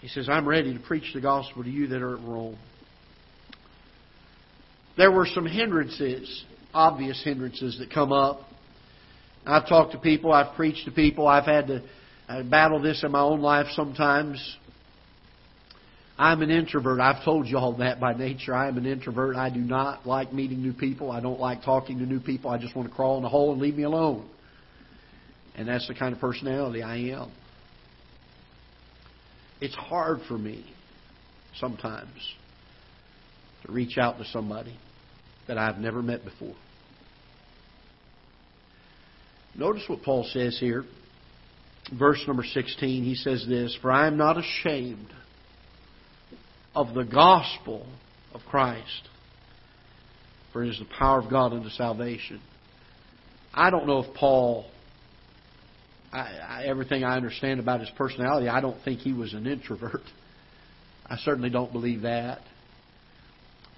he 0.00 0.08
says, 0.08 0.26
I'm 0.26 0.48
ready 0.48 0.72
to 0.72 0.80
preach 0.80 1.12
the 1.12 1.20
gospel 1.20 1.64
to 1.64 1.70
you 1.70 1.88
that 1.88 2.00
are 2.00 2.16
at 2.16 2.24
Rome. 2.24 2.56
There 4.96 5.12
were 5.12 5.26
some 5.26 5.44
hindrances, 5.44 6.46
obvious 6.72 7.22
hindrances 7.22 7.78
that 7.78 7.92
come 7.92 8.10
up 8.10 8.40
I've 9.46 9.68
talked 9.68 9.92
to 9.92 9.98
people, 9.98 10.32
I've 10.32 10.54
preached 10.54 10.84
to 10.84 10.90
people, 10.90 11.26
I've 11.26 11.44
had 11.44 11.66
to 11.68 11.82
uh, 12.28 12.42
battle 12.44 12.80
this 12.80 13.02
in 13.02 13.10
my 13.12 13.20
own 13.20 13.40
life 13.40 13.66
sometimes. 13.74 14.56
I'm 16.16 16.42
an 16.42 16.50
introvert. 16.50 17.00
I've 17.00 17.24
told 17.24 17.46
you 17.46 17.56
all 17.56 17.78
that 17.78 17.98
by 17.98 18.12
nature. 18.12 18.54
I 18.54 18.68
am 18.68 18.76
an 18.76 18.84
introvert. 18.84 19.36
I 19.36 19.48
do 19.48 19.60
not 19.60 20.06
like 20.06 20.34
meeting 20.34 20.60
new 20.60 20.74
people. 20.74 21.10
I 21.10 21.20
don't 21.20 21.40
like 21.40 21.62
talking 21.64 21.98
to 21.98 22.04
new 22.04 22.20
people. 22.20 22.50
I 22.50 22.58
just 22.58 22.76
want 22.76 22.90
to 22.90 22.94
crawl 22.94 23.16
in 23.16 23.24
a 23.24 23.28
hole 23.28 23.52
and 23.52 23.60
leave 23.60 23.74
me 23.74 23.84
alone. 23.84 24.28
And 25.56 25.66
that's 25.66 25.88
the 25.88 25.94
kind 25.94 26.14
of 26.14 26.20
personality 26.20 26.82
I 26.82 26.96
am. 26.96 27.32
It's 29.62 29.74
hard 29.74 30.20
for 30.28 30.36
me 30.36 30.70
sometimes 31.58 32.34
to 33.64 33.72
reach 33.72 33.96
out 33.96 34.18
to 34.18 34.24
somebody 34.26 34.76
that 35.48 35.56
I've 35.58 35.78
never 35.78 36.02
met 36.02 36.22
before. 36.22 36.54
Notice 39.60 39.82
what 39.88 40.02
Paul 40.02 40.24
says 40.24 40.58
here. 40.58 40.84
Verse 41.98 42.24
number 42.26 42.44
16, 42.44 43.04
he 43.04 43.14
says 43.14 43.44
this 43.46 43.76
For 43.82 43.92
I 43.92 44.06
am 44.06 44.16
not 44.16 44.38
ashamed 44.38 45.12
of 46.74 46.94
the 46.94 47.04
gospel 47.04 47.86
of 48.32 48.40
Christ, 48.48 49.08
for 50.50 50.64
it 50.64 50.70
is 50.70 50.78
the 50.78 50.86
power 50.86 51.20
of 51.20 51.28
God 51.28 51.52
unto 51.52 51.68
salvation. 51.68 52.40
I 53.52 53.68
don't 53.68 53.86
know 53.86 53.98
if 53.98 54.14
Paul, 54.14 54.64
I, 56.10 56.20
I, 56.20 56.64
everything 56.64 57.04
I 57.04 57.16
understand 57.16 57.60
about 57.60 57.80
his 57.80 57.90
personality, 57.98 58.48
I 58.48 58.62
don't 58.62 58.82
think 58.82 59.00
he 59.00 59.12
was 59.12 59.34
an 59.34 59.46
introvert. 59.46 60.00
I 61.04 61.18
certainly 61.18 61.50
don't 61.50 61.70
believe 61.70 62.02
that. 62.02 62.38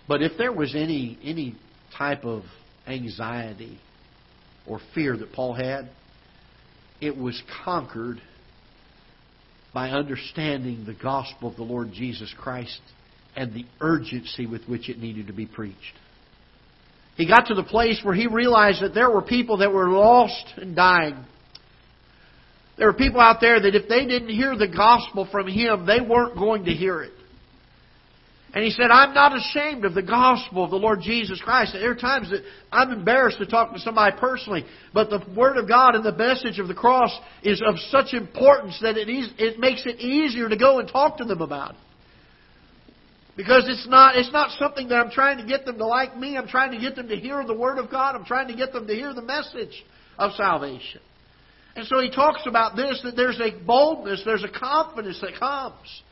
But 0.07 0.23
if 0.23 0.38
there 0.38 0.53
was 0.53 0.77
any 0.77 1.18
any 1.25 1.57
type 1.99 2.25
of 2.25 2.45
anxiety 2.87 3.81
or 4.66 4.81
fear 4.94 5.16
that 5.16 5.33
Paul 5.33 5.55
had, 5.55 5.88
it 7.01 7.16
was 7.16 7.40
conquered 7.64 8.20
by 9.75 9.90
understanding 9.90 10.85
the 10.85 10.94
gospel 10.94 11.51
of 11.51 11.57
the 11.57 11.62
Lord 11.62 11.92
Jesus 11.92 12.33
Christ 12.38 12.81
and 13.35 13.55
the 13.55 13.64
urgency 13.81 14.46
with 14.46 14.64
which 14.66 14.88
it 14.88 14.98
needed 14.98 15.27
to 15.29 15.33
be 15.33 15.46
preached. 15.46 15.94
He 17.16 17.27
got 17.27 17.46
to 17.46 17.55
the 17.55 17.62
place 17.62 18.01
where 18.03 18.14
he 18.14 18.27
realized 18.27 18.83
that 18.83 18.94
there 18.94 19.11
were 19.11 19.22
people 19.22 19.59
that 19.59 19.72
were 19.72 19.88
lost 19.90 20.44
and 20.57 20.75
dying. 20.77 21.25
There 22.79 22.87
were 22.87 22.94
people 22.94 23.20
out 23.20 23.38
there 23.40 23.61
that 23.61 23.75
if 23.75 23.88
they 23.88 24.07
didn't 24.07 24.31
hear 24.31 24.57
the 24.57 24.68
gospel 24.68 25.29
from 25.31 25.46
him, 25.46 25.87
they 25.87 26.01
weren't 26.01 26.37
going 26.37 26.64
to 26.64 26.72
hear 26.72 27.03
it. 27.03 27.12
And 28.54 28.62
he 28.62 28.70
said, 28.70 28.90
I'm 28.90 29.14
not 29.14 29.34
ashamed 29.34 29.86
of 29.86 29.94
the 29.94 30.02
gospel 30.02 30.62
of 30.62 30.70
the 30.70 30.76
Lord 30.76 31.00
Jesus 31.00 31.40
Christ. 31.40 31.72
There 31.72 31.90
are 31.90 31.94
times 31.94 32.30
that 32.30 32.42
I'm 32.70 32.90
embarrassed 32.90 33.38
to 33.38 33.46
talk 33.46 33.72
to 33.72 33.80
somebody 33.80 34.14
personally, 34.18 34.66
but 34.92 35.08
the 35.08 35.24
Word 35.34 35.56
of 35.56 35.66
God 35.66 35.94
and 35.94 36.04
the 36.04 36.14
message 36.14 36.58
of 36.58 36.68
the 36.68 36.74
cross 36.74 37.18
is 37.42 37.62
of 37.66 37.76
such 37.88 38.12
importance 38.12 38.78
that 38.82 38.98
it, 38.98 39.08
is, 39.08 39.30
it 39.38 39.58
makes 39.58 39.86
it 39.86 40.00
easier 40.00 40.50
to 40.50 40.56
go 40.56 40.80
and 40.80 40.88
talk 40.88 41.16
to 41.18 41.24
them 41.24 41.40
about 41.40 41.70
it. 41.70 41.76
Because 43.38 43.64
it's 43.66 43.88
not, 43.88 44.16
it's 44.16 44.32
not 44.32 44.50
something 44.58 44.88
that 44.88 44.96
I'm 44.96 45.10
trying 45.10 45.38
to 45.38 45.46
get 45.46 45.64
them 45.64 45.78
to 45.78 45.86
like 45.86 46.14
me. 46.18 46.36
I'm 46.36 46.48
trying 46.48 46.72
to 46.72 46.78
get 46.78 46.94
them 46.94 47.08
to 47.08 47.16
hear 47.16 47.42
the 47.46 47.54
Word 47.54 47.78
of 47.78 47.90
God. 47.90 48.14
I'm 48.14 48.26
trying 48.26 48.48
to 48.48 48.54
get 48.54 48.74
them 48.74 48.86
to 48.86 48.94
hear 48.94 49.14
the 49.14 49.22
message 49.22 49.82
of 50.18 50.32
salvation. 50.32 51.00
And 51.74 51.86
so 51.86 52.00
he 52.00 52.10
talks 52.10 52.42
about 52.46 52.76
this, 52.76 53.00
that 53.02 53.16
there's 53.16 53.40
a 53.40 53.58
boldness, 53.64 54.22
there's 54.26 54.44
a 54.44 54.58
confidence 54.58 55.18
that 55.22 55.38
comes 55.38 56.02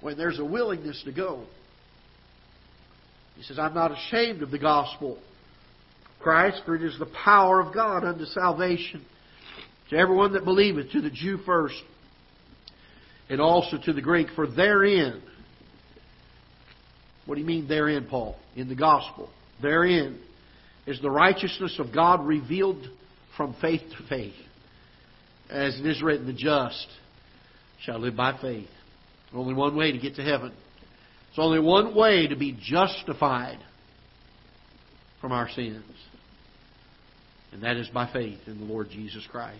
when 0.00 0.16
there's 0.16 0.38
a 0.38 0.44
willingness 0.44 1.02
to 1.04 1.12
go. 1.12 1.44
He 3.36 3.42
says, 3.42 3.58
I'm 3.58 3.74
not 3.74 3.92
ashamed 3.92 4.42
of 4.42 4.50
the 4.50 4.58
gospel 4.58 5.18
Christ, 6.20 6.62
for 6.66 6.76
it 6.76 6.82
is 6.82 6.98
the 6.98 7.10
power 7.24 7.60
of 7.60 7.74
God 7.74 8.04
unto 8.04 8.26
salvation 8.26 9.04
to 9.88 9.96
everyone 9.96 10.34
that 10.34 10.44
believeth, 10.44 10.92
to 10.92 11.00
the 11.00 11.10
Jew 11.10 11.38
first, 11.38 11.82
and 13.28 13.40
also 13.40 13.78
to 13.84 13.92
the 13.92 14.02
Greek, 14.02 14.28
for 14.36 14.46
therein, 14.46 15.22
what 17.26 17.36
do 17.36 17.40
you 17.40 17.46
mean 17.46 17.68
therein, 17.68 18.06
Paul? 18.08 18.36
In 18.54 18.68
the 18.68 18.74
gospel. 18.74 19.30
Therein 19.62 20.18
is 20.86 21.00
the 21.00 21.10
righteousness 21.10 21.76
of 21.78 21.94
God 21.94 22.26
revealed 22.26 22.86
from 23.36 23.54
faith 23.60 23.80
to 23.80 24.08
faith. 24.08 24.34
As 25.48 25.78
it 25.78 25.86
is 25.86 26.02
written, 26.02 26.26
the 26.26 26.32
just 26.32 26.86
shall 27.80 27.98
live 27.98 28.16
by 28.16 28.38
faith. 28.40 28.68
There's 29.30 29.40
only 29.40 29.54
one 29.54 29.76
way 29.76 29.92
to 29.92 29.98
get 29.98 30.16
to 30.16 30.22
heaven. 30.22 30.52
There's 31.28 31.44
only 31.44 31.60
one 31.60 31.94
way 31.94 32.26
to 32.26 32.36
be 32.36 32.58
justified 32.60 33.58
from 35.20 35.32
our 35.32 35.48
sins. 35.50 35.84
And 37.52 37.62
that 37.62 37.76
is 37.76 37.88
by 37.88 38.12
faith 38.12 38.40
in 38.46 38.58
the 38.58 38.64
Lord 38.64 38.90
Jesus 38.90 39.26
Christ. 39.30 39.58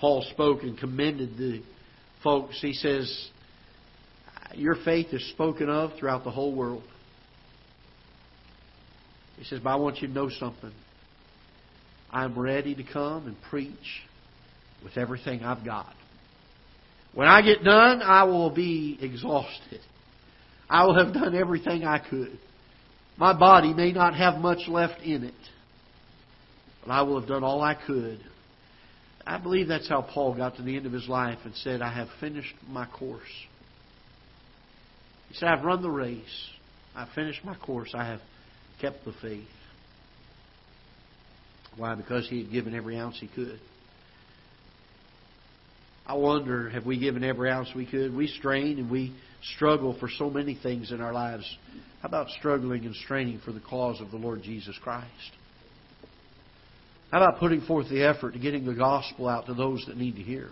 Paul 0.00 0.24
spoke 0.32 0.62
and 0.62 0.78
commended 0.78 1.36
the 1.36 1.62
folks. 2.22 2.60
He 2.60 2.72
says, 2.72 3.28
Your 4.54 4.76
faith 4.84 5.08
is 5.12 5.28
spoken 5.30 5.68
of 5.68 5.92
throughout 5.98 6.24
the 6.24 6.30
whole 6.30 6.54
world. 6.54 6.84
He 9.36 9.44
says, 9.44 9.60
But 9.62 9.70
I 9.70 9.76
want 9.76 10.00
you 10.00 10.08
to 10.08 10.14
know 10.14 10.30
something. 10.30 10.72
I'm 12.10 12.38
ready 12.38 12.74
to 12.74 12.84
come 12.84 13.26
and 13.26 13.36
preach 13.50 14.02
with 14.82 14.96
everything 14.96 15.42
I've 15.42 15.64
got. 15.64 15.94
When 17.14 17.26
I 17.26 17.42
get 17.42 17.64
done, 17.64 18.02
I 18.02 18.24
will 18.24 18.50
be 18.50 18.98
exhausted. 19.00 19.80
I 20.68 20.84
will 20.84 21.02
have 21.02 21.14
done 21.14 21.34
everything 21.34 21.84
I 21.84 21.98
could. 21.98 22.38
My 23.16 23.36
body 23.36 23.74
may 23.74 23.92
not 23.92 24.14
have 24.14 24.36
much 24.40 24.68
left 24.68 25.00
in 25.02 25.24
it, 25.24 25.34
but 26.84 26.92
I 26.92 27.02
will 27.02 27.18
have 27.18 27.28
done 27.28 27.42
all 27.42 27.60
I 27.60 27.74
could. 27.74 28.20
I 29.26 29.38
believe 29.38 29.68
that's 29.68 29.88
how 29.88 30.02
Paul 30.02 30.36
got 30.36 30.56
to 30.56 30.62
the 30.62 30.76
end 30.76 30.86
of 30.86 30.92
his 30.92 31.08
life 31.08 31.38
and 31.44 31.54
said, 31.56 31.82
I 31.82 31.92
have 31.92 32.08
finished 32.20 32.54
my 32.68 32.86
course. 32.86 33.20
He 35.28 35.34
said, 35.34 35.48
I've 35.48 35.64
run 35.64 35.82
the 35.82 35.90
race. 35.90 36.48
I've 36.94 37.10
finished 37.10 37.44
my 37.44 37.54
course. 37.56 37.90
I 37.94 38.06
have 38.06 38.20
kept 38.80 39.04
the 39.04 39.12
faith. 39.20 39.44
Why? 41.76 41.94
Because 41.94 42.28
he 42.28 42.42
had 42.42 42.52
given 42.52 42.74
every 42.74 42.98
ounce 42.98 43.18
he 43.20 43.28
could. 43.28 43.60
I 46.08 46.14
wonder, 46.14 46.70
have 46.70 46.86
we 46.86 46.98
given 46.98 47.22
every 47.22 47.50
ounce 47.50 47.68
we 47.76 47.84
could? 47.84 48.14
We 48.14 48.28
strain 48.28 48.78
and 48.78 48.90
we 48.90 49.14
struggle 49.54 49.94
for 50.00 50.08
so 50.08 50.30
many 50.30 50.54
things 50.60 50.90
in 50.90 51.02
our 51.02 51.12
lives. 51.12 51.44
How 52.00 52.08
about 52.08 52.30
struggling 52.30 52.86
and 52.86 52.94
straining 52.94 53.40
for 53.44 53.52
the 53.52 53.60
cause 53.60 54.00
of 54.00 54.10
the 54.10 54.16
Lord 54.16 54.42
Jesus 54.42 54.78
Christ? 54.82 55.06
How 57.12 57.22
about 57.22 57.38
putting 57.38 57.60
forth 57.60 57.90
the 57.90 58.04
effort 58.04 58.32
to 58.32 58.38
getting 58.38 58.64
the 58.64 58.74
gospel 58.74 59.28
out 59.28 59.46
to 59.46 59.54
those 59.54 59.84
that 59.86 59.98
need 59.98 60.16
to 60.16 60.22
hear? 60.22 60.48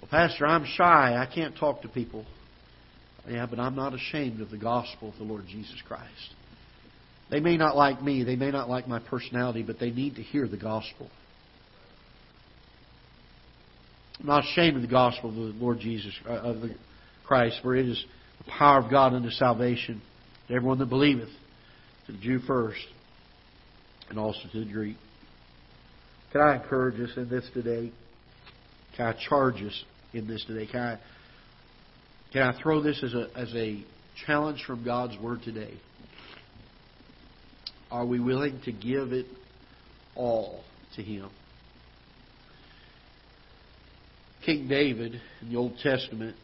Well, 0.00 0.08
Pastor, 0.10 0.46
I'm 0.46 0.64
shy. 0.64 1.16
I 1.16 1.32
can't 1.32 1.56
talk 1.56 1.82
to 1.82 1.88
people. 1.88 2.24
Yeah, 3.28 3.46
but 3.46 3.60
I'm 3.60 3.76
not 3.76 3.94
ashamed 3.94 4.40
of 4.40 4.50
the 4.50 4.58
gospel 4.58 5.10
of 5.10 5.18
the 5.18 5.24
Lord 5.24 5.46
Jesus 5.46 5.80
Christ. 5.86 6.34
They 7.30 7.40
may 7.40 7.56
not 7.56 7.76
like 7.76 8.02
me, 8.02 8.22
they 8.22 8.36
may 8.36 8.50
not 8.50 8.68
like 8.68 8.86
my 8.86 8.98
personality, 8.98 9.62
but 9.62 9.78
they 9.78 9.90
need 9.90 10.16
to 10.16 10.22
hear 10.22 10.46
the 10.46 10.58
gospel. 10.58 11.10
I'm 14.13 14.13
not 14.24 14.44
ashamed 14.44 14.76
of 14.76 14.82
the 14.82 14.88
gospel 14.88 15.30
of 15.30 15.36
the 15.36 15.64
Lord 15.64 15.78
Jesus, 15.80 16.12
uh, 16.26 16.32
of 16.32 16.60
the 16.62 16.74
Christ, 17.24 17.58
for 17.62 17.76
it 17.76 17.86
is 17.88 18.02
the 18.38 18.50
power 18.50 18.80
of 18.80 18.90
God 18.90 19.12
unto 19.12 19.30
salvation 19.30 20.00
to 20.48 20.54
everyone 20.54 20.78
that 20.78 20.86
believeth, 20.86 21.28
to 22.06 22.12
the 22.12 22.18
Jew 22.18 22.38
first, 22.40 22.80
and 24.08 24.18
also 24.18 24.40
to 24.52 24.64
the 24.64 24.70
Greek. 24.70 24.96
Can 26.32 26.40
I 26.40 26.56
encourage 26.56 27.00
us 27.00 27.16
in 27.16 27.28
this 27.28 27.44
today? 27.52 27.92
Can 28.96 29.06
I 29.06 29.14
charge 29.28 29.62
us 29.62 29.84
in 30.12 30.26
this 30.26 30.44
today? 30.46 30.66
Can 30.70 30.80
I, 30.80 30.98
can 32.32 32.42
I 32.42 32.62
throw 32.62 32.82
this 32.82 33.02
as 33.02 33.14
a, 33.14 33.28
as 33.36 33.54
a 33.54 33.84
challenge 34.26 34.64
from 34.66 34.84
God's 34.84 35.18
Word 35.18 35.42
today? 35.42 35.74
Are 37.90 38.04
we 38.04 38.20
willing 38.20 38.60
to 38.64 38.72
give 38.72 39.12
it 39.12 39.26
all 40.16 40.64
to 40.96 41.02
Him? 41.02 41.30
King 44.44 44.68
David 44.68 45.20
in 45.40 45.50
the 45.50 45.56
Old 45.56 45.78
Testament 45.78 46.36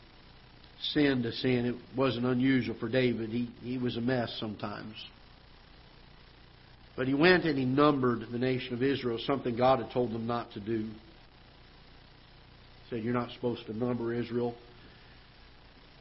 sinned 0.94 1.26
a 1.26 1.32
sin. 1.32 1.66
It 1.66 1.76
wasn't 1.96 2.26
unusual 2.26 2.76
for 2.78 2.88
David. 2.88 3.30
He, 3.30 3.50
he 3.62 3.78
was 3.78 3.96
a 3.96 4.00
mess 4.00 4.34
sometimes. 4.40 4.94
But 6.96 7.06
he 7.06 7.14
went 7.14 7.44
and 7.44 7.58
he 7.58 7.64
numbered 7.64 8.26
the 8.30 8.38
nation 8.38 8.74
of 8.74 8.82
Israel, 8.82 9.18
something 9.26 9.56
God 9.56 9.80
had 9.80 9.92
told 9.92 10.12
them 10.12 10.26
not 10.26 10.52
to 10.52 10.60
do. 10.60 10.82
He 10.82 10.90
said, 12.90 13.04
You're 13.04 13.14
not 13.14 13.30
supposed 13.32 13.66
to 13.66 13.76
number 13.76 14.12
Israel. 14.12 14.54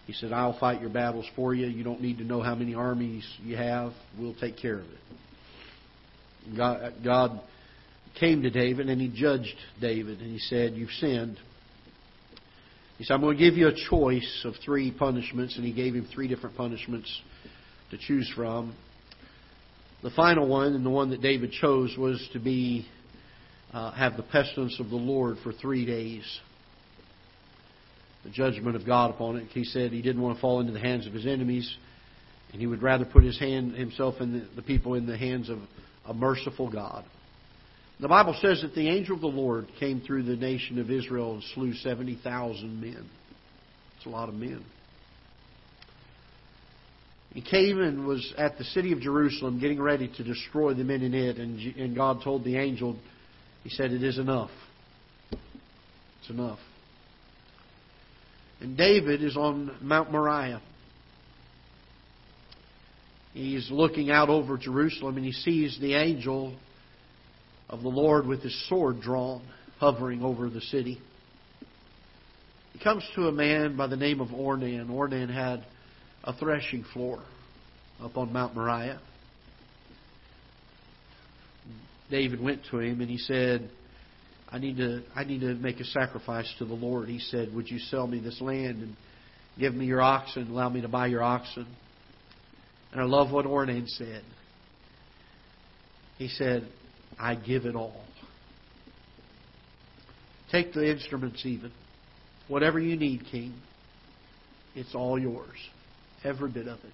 He 0.07 0.13
said, 0.13 0.31
I'll 0.31 0.57
fight 0.57 0.81
your 0.81 0.89
battles 0.89 1.27
for 1.35 1.53
you. 1.53 1.67
You 1.67 1.83
don't 1.83 2.01
need 2.01 2.17
to 2.17 2.23
know 2.23 2.41
how 2.41 2.55
many 2.55 2.73
armies 2.73 3.23
you 3.43 3.55
have. 3.55 3.93
We'll 4.17 4.33
take 4.33 4.57
care 4.57 4.79
of 4.79 4.85
it. 4.85 6.57
God, 6.57 6.93
God 7.03 7.41
came 8.19 8.41
to 8.41 8.49
David 8.49 8.89
and 8.89 8.99
he 8.99 9.07
judged 9.13 9.55
David 9.79 10.19
and 10.19 10.31
he 10.31 10.39
said, 10.39 10.73
You've 10.73 10.89
sinned. 10.91 11.38
He 12.99 13.05
said, 13.05 13.13
I'm 13.13 13.21
going 13.21 13.38
to 13.38 13.41
give 13.41 13.57
you 13.57 13.69
a 13.69 13.89
choice 13.89 14.41
of 14.43 14.55
three 14.63 14.91
punishments, 14.91 15.55
and 15.55 15.65
he 15.65 15.71
gave 15.71 15.95
him 15.95 16.05
three 16.13 16.27
different 16.27 16.57
punishments 16.57 17.09
to 17.91 17.97
choose 17.97 18.29
from. 18.35 18.75
The 20.03 20.09
final 20.09 20.49
one, 20.49 20.73
and 20.73 20.85
the 20.85 20.89
one 20.89 21.09
that 21.12 21.21
David 21.21 21.53
chose, 21.53 21.95
was 21.97 22.21
to 22.33 22.39
be 22.39 22.85
uh, 23.71 23.91
have 23.91 24.17
the 24.17 24.23
pestilence 24.23 24.81
of 24.81 24.89
the 24.89 24.97
Lord 24.97 25.38
for 25.43 25.53
three 25.53 25.85
days. 25.85 26.23
The 28.25 28.31
judgment 28.31 28.75
of 28.75 28.85
God 28.85 29.12
upon 29.12 29.38
it. 29.38 29.47
He 29.51 29.63
said 29.63 29.93
he 29.93 30.01
didn't 30.01 30.21
want 30.21 30.35
to 30.35 30.41
fall 30.41 30.59
into 30.59 30.73
the 30.73 30.79
hands 30.79 31.07
of 31.07 31.13
his 31.13 31.25
enemies, 31.25 31.73
and 32.51 32.59
he 32.59 32.67
would 32.67 32.83
rather 32.83 33.05
put 33.05 33.23
his 33.23 33.39
hand 33.39 33.75
himself 33.75 34.15
and 34.19 34.41
the, 34.41 34.55
the 34.57 34.62
people 34.62 34.95
in 34.95 35.05
the 35.05 35.17
hands 35.17 35.49
of 35.49 35.59
a 36.05 36.13
merciful 36.13 36.69
God. 36.69 37.05
The 37.99 38.07
Bible 38.07 38.35
says 38.41 38.62
that 38.62 38.75
the 38.75 38.88
angel 38.88 39.15
of 39.15 39.21
the 39.21 39.27
Lord 39.27 39.67
came 39.77 39.99
through 39.99 40.23
the 40.23 40.38
nation 40.38 40.79
of 40.79 40.89
Israel 40.89 41.33
and 41.33 41.43
slew 41.53 41.73
70,000 41.73 42.79
men. 42.79 43.09
It's 43.97 44.05
a 44.05 44.09
lot 44.09 44.29
of 44.29 44.35
men. 44.35 44.63
He 47.33 47.41
came 47.41 47.79
and 47.79 48.07
was 48.07 48.33
at 48.38 48.57
the 48.57 48.63
city 48.63 48.93
of 48.93 49.01
Jerusalem 49.01 49.59
getting 49.59 49.81
ready 49.81 50.09
to 50.15 50.23
destroy 50.23 50.73
the 50.73 50.83
men 50.83 51.01
in 51.01 51.13
it, 51.13 51.38
and, 51.38 51.59
and 51.75 51.95
God 51.95 52.23
told 52.23 52.43
the 52.43 52.55
angel, 52.57 52.97
He 53.63 53.69
said, 53.69 53.91
It 53.91 54.01
is 54.01 54.17
enough. 54.17 54.49
It's 55.31 56.29
enough. 56.29 56.59
And 58.62 58.77
David 58.77 59.21
is 59.21 59.38
on 59.38 59.75
Mount 59.81 60.12
Moriah. 60.12 60.62
He's 63.33 63.69
looking 63.69 64.09
out 64.09 64.29
over 64.29 64.57
Jerusalem 64.57 65.17
and 65.17 65.25
he 65.25 65.31
sees 65.31 65.77
the 65.79 65.93
angel 65.93 66.55
of 67.69 67.82
the 67.82 67.89
Lord 67.89 68.25
with 68.25 68.41
his 68.41 68.67
sword 68.67 69.01
drawn, 69.01 69.41
hovering 69.79 70.23
over 70.23 70.49
the 70.49 70.62
city. 70.62 70.99
He 72.73 72.79
comes 72.79 73.03
to 73.15 73.27
a 73.27 73.32
man 73.32 73.77
by 73.77 73.88
the 73.88 73.97
name 73.97 74.21
of 74.21 74.29
Ornan. 74.29 74.89
Ornan 74.89 75.34
had 75.34 75.65
a 76.23 76.34
threshing 76.34 76.84
floor 76.93 77.21
up 78.01 78.17
on 78.17 78.34
Mount 78.34 78.55
Moriah. 78.55 78.99
David 82.10 82.41
went 82.41 82.62
to 82.71 82.79
him 82.79 83.01
and 83.01 83.10
he 83.10 83.17
said, 83.17 83.69
I 84.51 84.58
need 84.58 84.77
to 84.77 85.03
I 85.15 85.23
need 85.25 85.41
to 85.41 85.53
make 85.53 85.79
a 85.79 85.86
sacrifice 85.86 86.51
to 86.58 86.65
the 86.65 86.73
Lord. 86.73 87.08
He 87.08 87.19
said, 87.19 87.53
Would 87.53 87.69
you 87.69 87.77
sell 87.77 88.08
me 88.08 88.19
this 88.19 88.41
land 88.41 88.82
and 88.82 88.95
give 89.60 89.75
me 89.75 89.86
your 89.86 90.01
oxen, 90.01 90.49
allow 90.49 90.69
me 90.69 90.82
to 90.82 90.88
buy 90.88 91.08
your 91.08 91.21
oxen? 91.21 91.67
And 92.91 92.99
I 92.99 93.03
love 93.03 93.32
what 93.32 93.45
Ornan 93.45 93.88
said. 93.88 94.23
He 96.17 96.29
said, 96.29 96.67
I 97.17 97.36
give 97.36 97.65
it 97.65 97.76
all. 97.76 98.04
Take 100.52 100.74
the 100.74 100.89
instruments, 100.89 101.45
even. 101.45 101.72
Whatever 102.48 102.80
you 102.80 102.95
need, 102.95 103.24
King. 103.32 103.54
It's 104.76 104.95
all 104.95 105.19
yours. 105.19 105.58
Every 106.24 106.50
bit 106.50 106.67
of 106.67 106.80
it. 106.80 106.93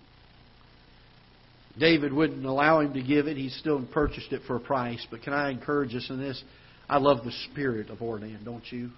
David 1.80 2.14
wouldn't 2.14 2.46
allow 2.46 2.80
him 2.80 2.94
to 2.94 3.02
give 3.02 3.28
it. 3.28 3.38
He 3.38 3.50
still 3.50 3.86
purchased 3.92 4.32
it 4.32 4.42
for 4.48 4.56
a 4.56 4.60
price. 4.60 5.06
But 5.10 5.24
can 5.24 5.34
I 5.34 5.50
encourage 5.50 5.94
us 5.94 6.08
in 6.10 6.20
this? 6.20 6.42
I 6.88 6.98
love 6.98 7.24
the 7.26 7.34
spirit 7.52 7.90
of 7.90 8.00
Ornan, 8.00 8.46
don't 8.46 8.64
you? 8.72 8.92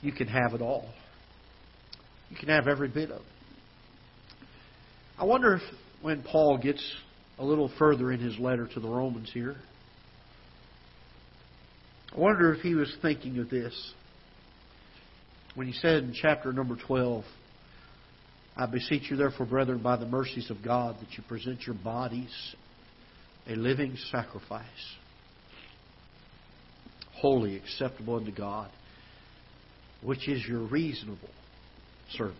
You 0.00 0.12
can 0.12 0.28
have 0.28 0.54
it 0.54 0.62
all. 0.62 0.88
You 2.30 2.36
can 2.36 2.48
have 2.48 2.68
every 2.68 2.88
bit 2.88 3.10
of 3.10 3.20
it. 3.20 3.26
I 5.18 5.24
wonder 5.24 5.56
if 5.56 5.62
when 6.00 6.22
Paul 6.22 6.58
gets 6.58 6.82
a 7.40 7.44
little 7.44 7.70
further 7.78 8.12
in 8.12 8.20
his 8.20 8.38
letter 8.38 8.68
to 8.68 8.80
the 8.80 8.88
Romans 8.88 9.30
here. 9.32 9.56
I 12.14 12.20
wonder 12.20 12.52
if 12.52 12.60
he 12.60 12.74
was 12.74 12.94
thinking 13.00 13.38
of 13.38 13.48
this 13.48 13.92
when 15.54 15.66
he 15.66 15.72
said 15.72 16.04
in 16.04 16.12
chapter 16.12 16.52
number 16.52 16.76
12, 16.76 17.24
I 18.56 18.66
beseech 18.66 19.10
you, 19.10 19.16
therefore, 19.16 19.46
brethren, 19.46 19.82
by 19.82 19.96
the 19.96 20.06
mercies 20.06 20.50
of 20.50 20.62
God, 20.62 20.96
that 21.00 21.16
you 21.16 21.24
present 21.28 21.62
your 21.62 21.76
bodies 21.76 22.54
a 23.48 23.54
living 23.54 23.96
sacrifice, 24.10 24.64
holy, 27.14 27.56
acceptable 27.56 28.16
unto 28.16 28.32
God, 28.32 28.70
which 30.02 30.28
is 30.28 30.46
your 30.46 30.60
reasonable 30.60 31.30
service. 32.12 32.36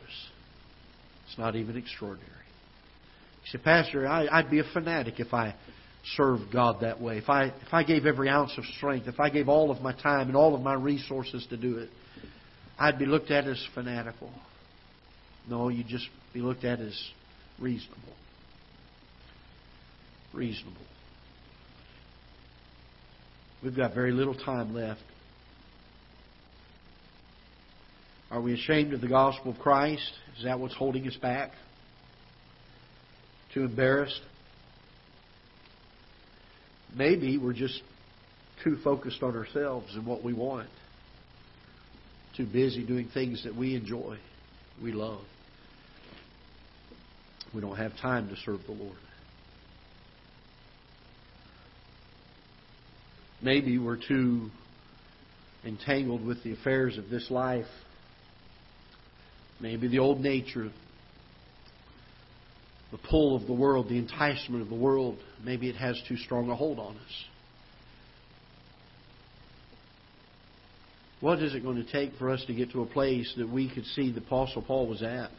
It's 1.27 1.39
not 1.39 1.57
even 1.57 1.77
extraordinary. 1.77 2.40
Said, 3.51 3.65
Pastor, 3.65 4.07
I, 4.07 4.29
I'd 4.31 4.51
be 4.51 4.61
a 4.61 4.65
fanatic 4.73 5.19
if 5.19 5.35
I 5.35 5.55
served 6.17 6.53
God 6.53 6.83
that 6.83 7.01
way. 7.01 7.19
If 7.19 7.29
I 7.29 7.47
if 7.47 7.73
I 7.73 7.83
gave 7.83 8.07
every 8.07 8.29
ounce 8.29 8.53
of 8.57 8.65
strength, 8.77 9.09
if 9.09 9.19
I 9.19 9.29
gave 9.29 9.49
all 9.49 9.71
of 9.71 9.81
my 9.83 9.93
time 9.93 10.29
and 10.29 10.37
all 10.37 10.55
of 10.55 10.61
my 10.61 10.75
resources 10.75 11.47
to 11.51 11.57
do 11.57 11.79
it, 11.79 11.91
I'd 12.79 12.99
be 12.99 13.07
looked 13.07 13.31
at 13.31 13.47
as 13.47 13.63
fanatical. 13.75 14.31
No, 15.49 15.69
you'd 15.69 15.89
just 15.89 16.09
be 16.33 16.41
looked 16.41 16.65
at 16.65 16.81
as 16.81 16.99
reasonable. 17.59 18.15
Reasonable. 20.33 20.77
We've 23.63 23.77
got 23.77 23.95
very 23.95 24.13
little 24.13 24.35
time 24.35 24.75
left. 24.75 25.01
Are 28.31 28.41
we 28.41 28.55
ashamed 28.55 28.95
of 28.95 29.01
the 29.01 29.09
gospel 29.09 29.51
of 29.51 29.59
Christ? 29.59 30.13
Is 30.39 30.45
that 30.45 30.59
what's 30.61 30.75
holding 30.75 31.07
us 31.09 31.17
back? 31.17 31.51
Too 33.55 33.63
embarrassed. 33.63 34.21
Maybe 36.95 37.39
we're 37.39 37.53
just 37.53 37.81
too 38.65 38.79
focused 38.83 39.23
on 39.23 39.37
ourselves 39.37 39.95
and 39.95 40.07
what 40.07 40.23
we 40.23 40.33
want. 40.33 40.69
Too 42.37 42.47
busy 42.47 42.87
doing 42.87 43.09
things 43.13 43.45
that 43.45 43.55
we 43.55 43.75
enjoy, 43.75 44.19
we 44.83 44.93
love. 44.93 45.23
We 47.55 47.61
don't 47.61 47.77
have 47.77 47.97
time 48.01 48.29
to 48.29 48.37
serve 48.45 48.61
the 48.67 48.73
Lord. 48.73 48.97
Maybe 53.43 53.79
we're 53.79 53.97
too 53.97 54.51
entangled 55.65 56.25
with 56.25 56.43
the 56.45 56.53
affairs 56.53 56.99
of 56.99 57.09
this 57.09 57.31
life. 57.31 57.67
Maybe 59.61 59.89
the 59.89 59.99
old 59.99 60.21
nature, 60.21 60.71
the 62.91 62.99
pull 62.99 63.37
of 63.37 63.47
the 63.47 63.53
world, 63.53 63.89
the 63.89 63.99
enticement 63.99 64.63
of 64.63 64.69
the 64.69 64.75
world, 64.75 65.19
maybe 65.45 65.69
it 65.69 65.77
has 65.77 66.01
too 66.09 66.17
strong 66.17 66.51
a 66.51 66.57
hold 66.57 66.79
on 66.79 66.97
us. 66.97 67.25
What 71.21 71.43
is 71.43 71.55
it 71.55 71.63
going 71.63 71.85
to 71.85 71.93
take 71.93 72.15
for 72.19 72.31
us 72.31 72.43
to 72.47 72.55
get 72.55 72.73
to 72.73 72.83
a 72.83 72.87
place 72.87 73.33
that 73.37 73.49
we 73.49 73.73
could 73.73 73.85
see 73.85 74.11
the 74.11 74.21
Apostle 74.21 74.63
Paul 74.63 74.89
was 74.89 75.03
at? 75.03 75.31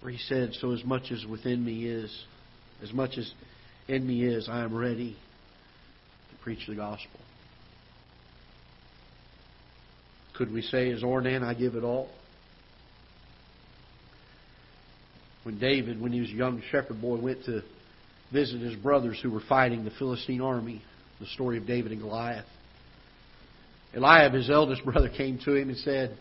Where 0.00 0.12
he 0.12 0.18
said, 0.18 0.50
So 0.60 0.72
as 0.72 0.84
much 0.84 1.10
as 1.10 1.24
within 1.24 1.64
me 1.64 1.86
is, 1.86 2.24
as 2.82 2.92
much 2.92 3.16
as 3.16 3.32
in 3.88 4.06
me 4.06 4.24
is, 4.24 4.48
I 4.48 4.62
am 4.62 4.74
ready 4.74 5.16
to 6.30 6.42
preach 6.42 6.66
the 6.68 6.74
gospel. 6.74 7.20
Could 10.36 10.52
we 10.52 10.62
say, 10.62 10.90
as 10.90 11.02
Ornan, 11.02 11.42
I 11.42 11.54
give 11.54 11.74
it 11.74 11.84
all? 11.84 12.10
When 15.44 15.58
David, 15.58 16.00
when 16.00 16.12
he 16.12 16.20
was 16.20 16.30
a 16.30 16.34
young 16.34 16.62
shepherd 16.70 17.00
boy, 17.00 17.18
went 17.18 17.44
to 17.44 17.62
visit 18.32 18.60
his 18.60 18.74
brothers 18.74 19.20
who 19.22 19.30
were 19.30 19.42
fighting 19.48 19.84
the 19.84 19.90
Philistine 19.92 20.40
army, 20.40 20.82
the 21.20 21.26
story 21.26 21.58
of 21.58 21.66
David 21.66 21.92
and 21.92 22.00
Goliath. 22.00 22.46
Eliab, 23.94 24.32
his 24.32 24.50
eldest 24.50 24.84
brother, 24.84 25.08
came 25.08 25.38
to 25.44 25.54
him 25.54 25.68
and 25.68 25.78
said, 25.78 26.16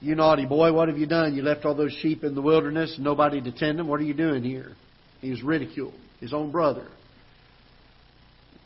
You 0.00 0.14
naughty 0.14 0.44
boy, 0.44 0.72
what 0.72 0.88
have 0.88 0.98
you 0.98 1.06
done? 1.06 1.34
You 1.34 1.42
left 1.42 1.64
all 1.64 1.74
those 1.74 1.96
sheep 2.02 2.24
in 2.24 2.34
the 2.34 2.42
wilderness 2.42 2.94
and 2.96 3.04
nobody 3.04 3.40
to 3.40 3.52
tend 3.52 3.78
them. 3.78 3.88
What 3.88 4.00
are 4.00 4.04
you 4.04 4.14
doing 4.14 4.42
here? 4.42 4.72
He 5.20 5.30
was 5.30 5.42
ridiculed, 5.42 5.94
his 6.20 6.34
own 6.34 6.50
brother. 6.50 6.86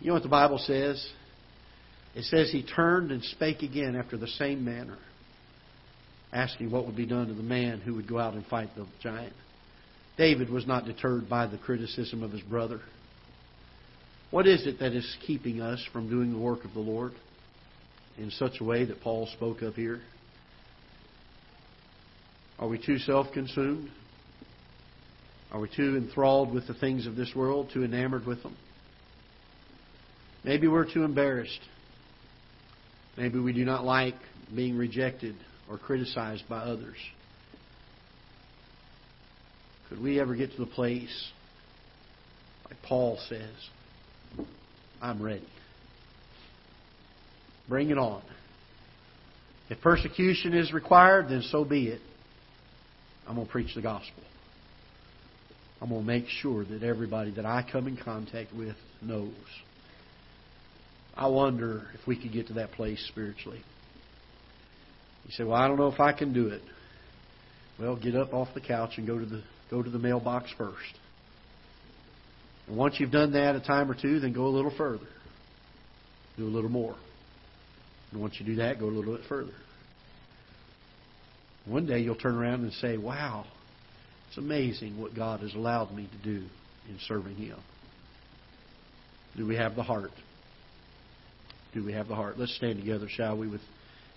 You 0.00 0.08
know 0.08 0.14
what 0.14 0.22
the 0.22 0.28
Bible 0.28 0.58
says? 0.58 1.06
It 2.14 2.24
says 2.24 2.50
he 2.50 2.62
turned 2.62 3.12
and 3.12 3.22
spake 3.22 3.62
again 3.62 3.94
after 3.94 4.16
the 4.16 4.26
same 4.26 4.64
manner, 4.64 4.98
asking 6.32 6.70
what 6.70 6.86
would 6.86 6.96
be 6.96 7.06
done 7.06 7.28
to 7.28 7.34
the 7.34 7.42
man 7.42 7.80
who 7.80 7.94
would 7.94 8.08
go 8.08 8.18
out 8.18 8.34
and 8.34 8.44
fight 8.46 8.70
the 8.74 8.86
giant. 9.00 9.34
David 10.16 10.50
was 10.50 10.66
not 10.66 10.84
deterred 10.84 11.28
by 11.28 11.46
the 11.46 11.58
criticism 11.58 12.22
of 12.22 12.32
his 12.32 12.42
brother. 12.42 12.80
What 14.30 14.46
is 14.46 14.66
it 14.66 14.78
that 14.80 14.92
is 14.92 15.16
keeping 15.26 15.60
us 15.60 15.84
from 15.92 16.08
doing 16.08 16.32
the 16.32 16.38
work 16.38 16.64
of 16.64 16.74
the 16.74 16.80
Lord? 16.80 17.12
in 18.18 18.30
such 18.30 18.60
a 18.60 18.64
way 18.64 18.84
that 18.84 19.00
Paul 19.00 19.26
spoke 19.26 19.62
of 19.62 19.74
here? 19.74 20.00
Are 22.58 22.68
we 22.68 22.78
too 22.78 22.98
self 22.98 23.32
consumed? 23.32 23.90
Are 25.50 25.60
we 25.60 25.68
too 25.68 25.96
enthralled 25.96 26.52
with 26.54 26.66
the 26.66 26.74
things 26.74 27.06
of 27.06 27.16
this 27.16 27.32
world, 27.34 27.70
too 27.72 27.84
enamored 27.84 28.26
with 28.26 28.42
them? 28.42 28.56
Maybe 30.44 30.66
we're 30.66 30.90
too 30.90 31.04
embarrassed. 31.04 31.60
Maybe 33.16 33.38
we 33.38 33.52
do 33.52 33.64
not 33.64 33.84
like 33.84 34.14
being 34.54 34.76
rejected 34.76 35.36
or 35.68 35.76
criticized 35.76 36.48
by 36.48 36.58
others. 36.58 36.96
Could 39.92 40.02
we 40.02 40.18
ever 40.20 40.34
get 40.34 40.52
to 40.52 40.56
the 40.56 40.64
place, 40.64 41.30
like 42.64 42.80
Paul 42.82 43.18
says, 43.28 43.50
I'm 45.02 45.22
ready? 45.22 45.46
Bring 47.68 47.90
it 47.90 47.98
on. 47.98 48.22
If 49.68 49.82
persecution 49.82 50.54
is 50.54 50.72
required, 50.72 51.28
then 51.28 51.42
so 51.42 51.66
be 51.66 51.88
it. 51.88 52.00
I'm 53.28 53.34
going 53.34 53.46
to 53.46 53.52
preach 53.52 53.74
the 53.74 53.82
gospel. 53.82 54.22
I'm 55.82 55.90
going 55.90 56.00
to 56.00 56.06
make 56.06 56.28
sure 56.28 56.64
that 56.64 56.82
everybody 56.82 57.32
that 57.32 57.44
I 57.44 57.62
come 57.70 57.86
in 57.86 57.98
contact 57.98 58.54
with 58.54 58.76
knows. 59.02 59.34
I 61.14 61.26
wonder 61.26 61.82
if 62.00 62.06
we 62.06 62.16
could 62.16 62.32
get 62.32 62.46
to 62.46 62.54
that 62.54 62.72
place 62.72 63.04
spiritually. 63.08 63.60
You 65.26 65.32
say, 65.32 65.44
"Well, 65.44 65.60
I 65.60 65.68
don't 65.68 65.76
know 65.76 65.92
if 65.92 66.00
I 66.00 66.14
can 66.14 66.32
do 66.32 66.48
it." 66.48 66.62
Well, 67.78 67.96
get 67.96 68.16
up 68.16 68.32
off 68.32 68.48
the 68.54 68.60
couch 68.62 68.92
and 68.96 69.06
go 69.06 69.18
to 69.18 69.26
the 69.26 69.42
go 69.72 69.82
to 69.82 69.90
the 69.90 69.98
mailbox 69.98 70.52
first. 70.58 70.76
And 72.68 72.76
once 72.76 72.96
you've 73.00 73.10
done 73.10 73.32
that 73.32 73.56
a 73.56 73.60
time 73.60 73.90
or 73.90 73.94
two, 73.94 74.20
then 74.20 74.34
go 74.34 74.46
a 74.46 74.48
little 74.48 74.72
further. 74.76 75.06
Do 76.36 76.44
a 76.44 76.48
little 76.48 76.70
more. 76.70 76.94
And 78.12 78.20
once 78.20 78.34
you 78.38 78.44
do 78.44 78.56
that, 78.56 78.78
go 78.78 78.86
a 78.86 78.92
little 78.92 79.16
bit 79.16 79.24
further. 79.28 79.52
One 81.64 81.86
day 81.86 82.00
you'll 82.00 82.16
turn 82.16 82.34
around 82.34 82.62
and 82.62 82.72
say, 82.74 82.98
Wow, 82.98 83.46
it's 84.28 84.36
amazing 84.36 85.00
what 85.00 85.16
God 85.16 85.40
has 85.40 85.54
allowed 85.54 85.92
me 85.92 86.06
to 86.06 86.18
do 86.22 86.46
in 86.88 86.98
serving 87.08 87.36
Him. 87.36 87.58
Do 89.36 89.46
we 89.46 89.56
have 89.56 89.74
the 89.74 89.82
heart? 89.82 90.10
Do 91.72 91.82
we 91.82 91.94
have 91.94 92.08
the 92.08 92.14
heart? 92.14 92.38
Let's 92.38 92.54
stand 92.56 92.78
together, 92.78 93.06
shall 93.08 93.38
we, 93.38 93.48
with 93.48 93.62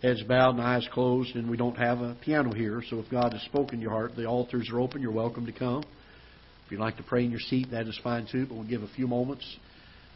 heads 0.06 0.22
bowed 0.24 0.52
and 0.52 0.62
eyes 0.62 0.88
closed. 0.94 1.36
And 1.36 1.50
we 1.50 1.58
don't 1.58 1.78
have 1.78 2.00
a 2.00 2.16
piano 2.24 2.54
here, 2.54 2.84
so 2.90 3.00
if 3.00 3.10
God 3.10 3.34
has 3.34 3.42
spoken 3.44 3.82
your 3.82 3.92
heart, 3.92 4.16
the 4.16 4.26
altars 4.26 4.70
are 4.72 4.80
open. 4.80 5.02
You're 5.02 5.12
welcome 5.12 5.46
to 5.48 5.52
come. 5.52 5.84
If 6.66 6.72
you'd 6.72 6.80
like 6.80 6.98
to 6.98 7.04
pray 7.04 7.26
in 7.26 7.32
your 7.32 7.40
seat, 7.40 7.72
that 7.72 7.88
is 7.88 8.00
fine 8.04 8.28
too, 8.32 8.46
but 8.48 8.56
we'll 8.56 8.68
give 8.68 8.84
a 8.84 8.88
few 8.96 9.08
moments 9.08 9.46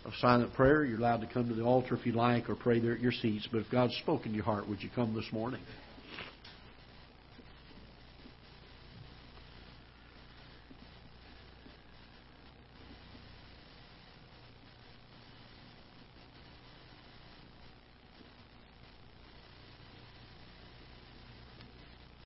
of 0.05 0.13
silent 0.19 0.53
prayer. 0.53 0.85
You're 0.85 0.99
allowed 0.99 1.21
to 1.21 1.27
come 1.27 1.47
to 1.49 1.55
the 1.55 1.63
altar 1.63 1.95
if 1.95 2.05
you 2.05 2.13
like 2.13 2.49
or 2.49 2.55
pray 2.55 2.79
there 2.79 2.93
at 2.93 2.99
your 2.99 3.11
seats. 3.11 3.47
But 3.51 3.59
if 3.59 3.71
God's 3.71 3.95
spoken 3.97 4.31
to 4.31 4.35
your 4.35 4.45
heart, 4.45 4.67
would 4.67 4.81
you 4.81 4.89
come 4.93 5.13
this 5.13 5.31
morning? 5.31 5.61